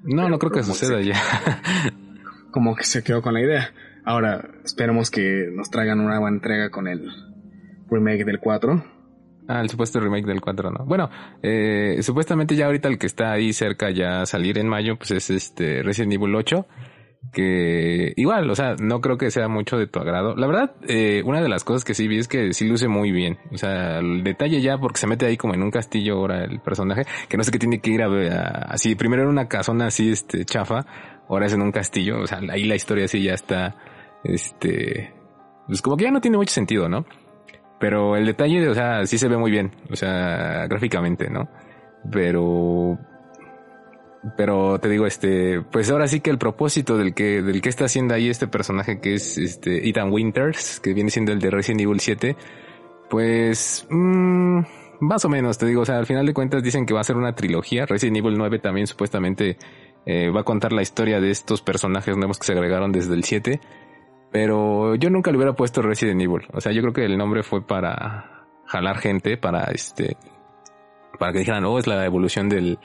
[0.02, 1.16] No, no creo que suceda ya.
[2.50, 3.72] Como que se quedó con la idea.
[4.04, 7.08] Ahora, esperemos que nos traigan una buena entrega con el
[7.88, 8.84] remake del 4.
[9.48, 10.84] Ah, el supuesto remake del 4, ¿no?
[10.86, 11.10] Bueno,
[11.42, 15.10] eh, supuestamente ya ahorita el que está ahí cerca ya a salir en mayo, pues
[15.10, 16.66] es este Resident Evil 8.
[17.32, 20.34] Que igual, o sea, no creo que sea mucho de tu agrado.
[20.34, 23.12] La verdad, eh, una de las cosas que sí vi es que sí luce muy
[23.12, 23.38] bien.
[23.52, 26.60] O sea, el detalle ya, porque se mete ahí como en un castillo ahora el
[26.60, 29.46] personaje, que no sé qué tiene que ir a ver, a- así, primero en una
[29.48, 30.84] casona así, este, chafa,
[31.28, 32.20] ahora es en un castillo.
[32.22, 33.76] O sea, ahí la historia sí ya está,
[34.24, 35.14] este,
[35.68, 37.06] pues como que ya no tiene mucho sentido, ¿no?
[37.82, 41.48] Pero el detalle, o sea, sí se ve muy bien, o sea, gráficamente, ¿no?
[42.12, 42.96] Pero
[44.36, 47.86] pero te digo, este, pues ahora sí que el propósito del que, del que está
[47.86, 51.80] haciendo ahí este personaje que es este Ethan Winters, que viene siendo el de Resident
[51.80, 52.36] Evil 7,
[53.10, 54.60] pues mm,
[55.00, 57.04] más o menos, te digo, o sea, al final de cuentas dicen que va a
[57.04, 57.84] ser una trilogía.
[57.84, 59.56] Resident Evil 9 también supuestamente
[60.06, 63.24] eh, va a contar la historia de estos personajes nuevos que se agregaron desde el
[63.24, 63.60] 7.
[64.32, 66.46] Pero yo nunca le hubiera puesto Resident Evil.
[66.52, 70.16] O sea, yo creo que el nombre fue para jalar gente, para este,
[71.18, 72.78] para que dijeran, oh, es la evolución del,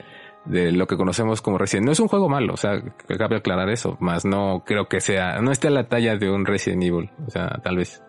[0.44, 1.86] de lo que conocemos como Resident.
[1.86, 2.82] No es un juego malo, o sea,
[3.18, 6.44] cabe aclarar eso, más no creo que sea, no esté a la talla de un
[6.44, 8.02] Resident Evil, o sea, tal vez.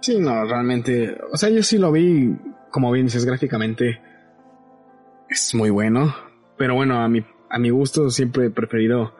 [0.00, 2.36] Sí, no, realmente, o sea, yo sí lo vi,
[2.70, 4.00] como bien dices, gráficamente
[5.28, 6.14] es muy bueno,
[6.56, 9.14] pero bueno, a mi, a mi gusto siempre he preferido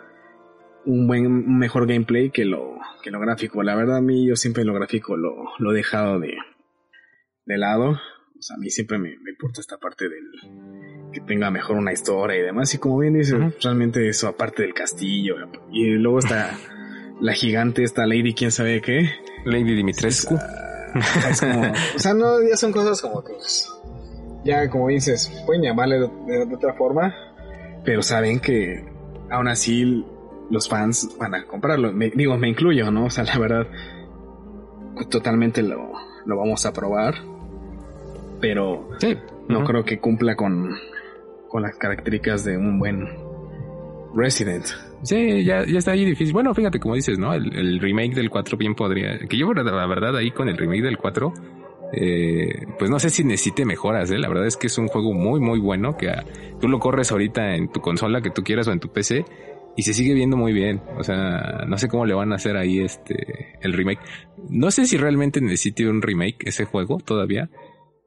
[0.87, 3.63] un buen, un mejor gameplay que lo, que lo gráfico.
[3.63, 6.37] La verdad, a mí yo siempre lo gráfico lo, lo he dejado de,
[7.45, 7.91] de lado.
[8.39, 11.93] O sea, a mí siempre me, me importa esta parte del que tenga mejor una
[11.93, 12.73] historia y demás.
[12.75, 15.37] Y como bien dices, realmente eso, aparte del castillo.
[15.73, 16.57] Y luego está
[17.21, 19.09] la gigante, esta Lady, quién sabe qué.
[19.45, 20.35] Lady Dimitrescu.
[21.31, 21.63] Es como,
[21.95, 23.71] o sea, no, ya son cosas como que, pues,
[24.45, 27.15] ya como dices, pueden llamarle de, de- de otra forma,
[27.85, 28.85] pero saben que
[29.31, 30.05] aún así
[30.51, 31.93] los fans van a comprarlo.
[31.93, 33.07] Me- digo, me incluyo, ¿no?
[33.07, 33.67] O sea, la verdad,
[35.11, 35.93] totalmente lo,
[36.25, 37.15] lo vamos a probar,
[38.41, 39.17] pero Sí.
[39.49, 40.75] no creo que cumpla con,
[41.49, 43.07] con las características de un buen
[44.15, 44.65] Resident.
[45.03, 46.33] Sí, ya, ya está ahí difícil.
[46.33, 47.35] Bueno, fíjate, como dices, ¿no?
[47.35, 49.19] El, el remake del 4 bien podría...
[49.29, 51.35] Que yo, la verdad, ahí con el remake del 4,
[51.93, 54.19] eh, pues no sé si necesite mejoras, ¿eh?
[54.19, 56.11] La verdad es que es un juego muy, muy bueno que
[56.61, 59.27] tú lo corres ahorita en tu consola que tú quieras o en tu PC
[59.77, 60.81] y se sigue viendo muy bien.
[60.99, 64.01] O sea, no sé cómo le van a hacer ahí este, el remake.
[64.49, 67.51] No sé si realmente necesite un remake ese juego todavía.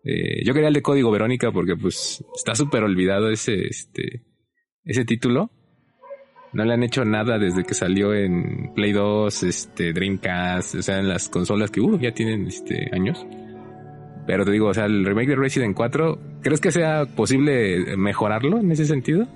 [0.04, 4.24] Eh, yo quería el de Código Verónica porque pues está súper olvidado ese, este,
[4.84, 5.52] ese título.
[6.52, 10.98] No le han hecho nada desde que salió en Play 2, este, Dreamcast, o sea,
[10.98, 13.24] en las consolas que uh, ya tienen este, años.
[14.26, 18.58] Pero te digo, o sea, el remake de Resident 4, ¿crees que sea posible mejorarlo
[18.60, 19.28] en ese sentido?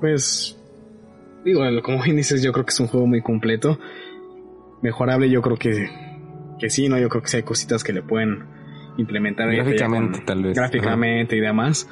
[0.00, 0.58] Pues,
[1.44, 3.78] digo, como bien dices, yo creo que es un juego muy completo.
[4.82, 5.88] Mejorable, yo creo que,
[6.58, 6.98] que sí, ¿no?
[6.98, 8.44] Yo creo que sí hay cositas que le pueden
[8.98, 9.50] implementar.
[9.54, 10.56] Gráficamente, con- tal vez.
[10.56, 11.88] Gráficamente y demás.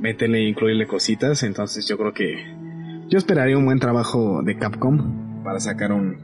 [0.00, 1.42] Métele, incluirle cositas.
[1.42, 2.36] Entonces yo creo que
[3.08, 6.18] yo esperaría un buen trabajo de Capcom para sacar un,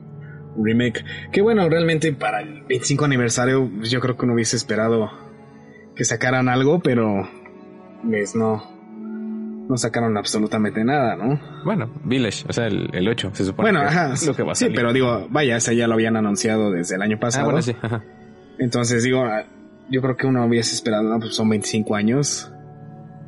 [0.57, 1.05] un remake.
[1.33, 5.11] Que bueno, realmente para el 25 aniversario pues, yo creo que uno hubiese esperado
[5.97, 7.29] que sacaran algo, pero
[8.03, 8.63] pues no,
[9.69, 11.41] no sacaron absolutamente nada, ¿no?
[11.65, 13.71] Bueno, Village, o sea, el, el 8, se supone.
[13.71, 14.77] Bueno, que ajá, es lo que va a sí, salir.
[14.77, 17.45] pero digo, vaya, ese ya lo habían anunciado desde el año Ah, pasado.
[17.47, 17.75] bueno, sí.
[17.81, 18.03] ajá.
[18.59, 19.45] Entonces digo, ah,
[19.91, 22.53] yo creo que uno hubiese esperado, no, pues son 25 años,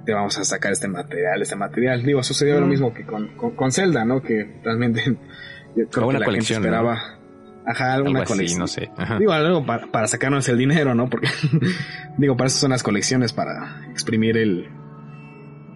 [0.05, 2.03] te vamos a sacar este material, este material.
[2.03, 2.70] Digo, sucedió lo Mm.
[2.70, 4.20] mismo que con, con, con Zelda, ¿no?
[4.22, 5.03] Que realmente
[5.76, 6.82] yo creo una que la colección, gente ¿no?
[6.91, 7.18] esperaba.
[7.66, 8.61] Ajá, Algo una así, colección.
[8.61, 8.91] no sé.
[8.99, 9.18] Ajá.
[9.18, 11.09] Digo, algo para, para sacarnos el dinero, ¿no?
[11.09, 11.28] Porque,
[12.18, 14.68] digo, para eso son las colecciones, para exprimir el,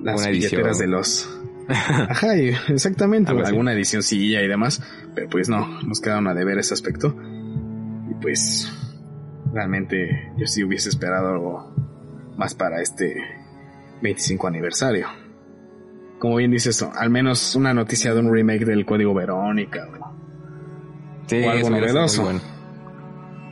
[0.01, 0.51] las Una edición.
[0.51, 1.35] billeteras de los...
[1.69, 3.51] Ajá, exactamente, Algo así.
[3.51, 4.83] alguna edicióncilla y demás,
[5.15, 7.15] pero pues no, nos quedaron a deber ese aspecto.
[8.11, 8.73] Y pues,
[9.53, 11.75] realmente yo sí hubiese esperado algo
[12.39, 13.17] más para este
[14.03, 15.09] 25 aniversario.
[16.19, 19.87] Como bien dices, al menos una noticia de un remake del código Verónica.
[20.01, 20.09] o-
[21.27, 22.23] Sí, o algo novedoso.
[22.25, 22.41] bueno.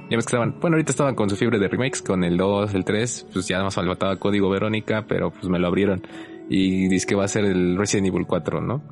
[0.09, 2.73] Ya ves que estaban, bueno, ahorita estaban con su fiebre de remakes, con el 2,
[2.75, 6.01] el 3, pues ya más faltaba código Verónica, pero pues me lo abrieron.
[6.49, 8.83] Y dice que va a ser el Resident Evil 4, ¿no?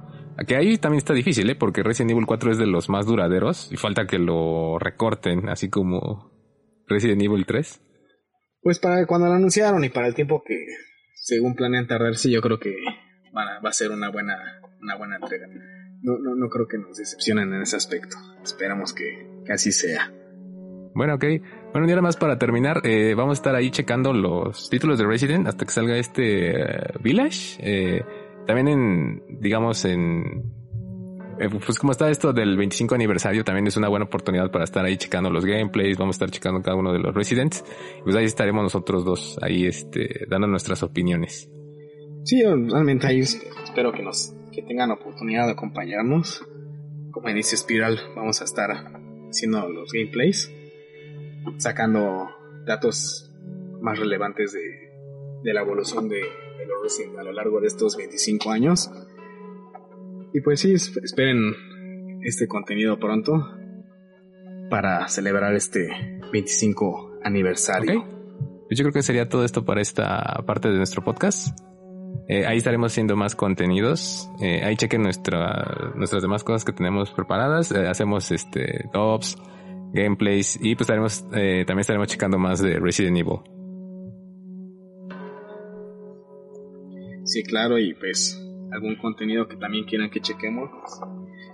[0.49, 1.55] Que ahí también está difícil, ¿eh?
[1.55, 5.69] Porque Resident Evil 4 es de los más duraderos y falta que lo recorten, así
[5.71, 6.33] como
[6.89, 7.81] Resident Evil 3.
[8.61, 10.67] Pues para cuando lo anunciaron y para el tiempo que
[11.15, 12.75] según planean tardarse, yo creo que
[13.33, 14.37] van a- va a ser una buena,
[14.83, 15.47] una buena entrega.
[16.03, 18.17] No, no, no creo que nos decepcionen en ese aspecto.
[18.43, 20.13] Esperamos que, que así sea.
[20.95, 21.25] Bueno, ok.
[21.73, 25.07] Bueno, y ahora más para terminar, eh, vamos a estar ahí checando los títulos de
[25.07, 27.57] Resident hasta que salga este eh, Village.
[27.59, 28.05] Eh,
[28.47, 30.45] también en, digamos, en...
[31.67, 34.97] pues como está esto del 25 aniversario, también es una buena oportunidad para estar ahí
[34.97, 37.65] checando los gameplays, vamos a estar checando cada uno de los Residents.
[38.05, 41.51] Pues ahí estaremos nosotros dos, ahí este, dando nuestras opiniones.
[42.25, 46.47] Sí, realmente ahí espero que nos que tengan oportunidad de acompañarnos.
[47.11, 48.71] Como dice Spiral, vamos a estar
[49.29, 50.51] haciendo los gameplays,
[51.59, 52.29] sacando
[52.67, 53.31] datos
[53.81, 54.61] más relevantes de,
[55.43, 58.91] de la evolución de, de los Resident a lo largo de estos 25 años.
[60.33, 61.55] Y pues sí, es- esperen
[62.23, 63.47] este contenido pronto
[64.71, 65.89] para celebrar este
[66.33, 68.01] 25 aniversario.
[68.01, 68.07] Ok.
[68.69, 71.57] Pues yo creo que sería todo esto para esta parte de nuestro podcast.
[72.29, 74.29] Eh, ahí estaremos haciendo más contenidos.
[74.41, 77.71] Eh, ahí chequen nuestra, nuestras demás cosas que tenemos preparadas.
[77.73, 79.37] Eh, hacemos este tops,
[79.95, 83.39] gameplays y pues estaremos, eh, también estaremos checando más de Resident Evil.
[87.25, 88.39] Sí, claro, y pues
[88.73, 90.69] algún contenido que también quieran que chequemos,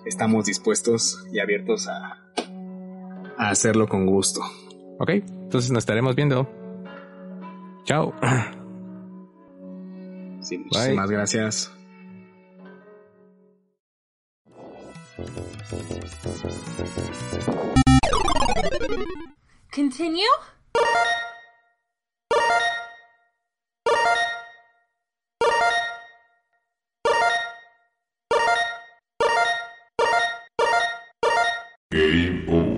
[0.04, 2.32] estamos dispuestos y abiertos a,
[3.36, 4.40] a hacerlo con gusto.
[4.98, 6.48] Ok, entonces nos estaremos viendo.
[7.84, 8.12] Chao.
[10.40, 11.72] Sí, muchísimas gracias.
[19.70, 20.24] Continue?
[31.90, 32.69] Game over.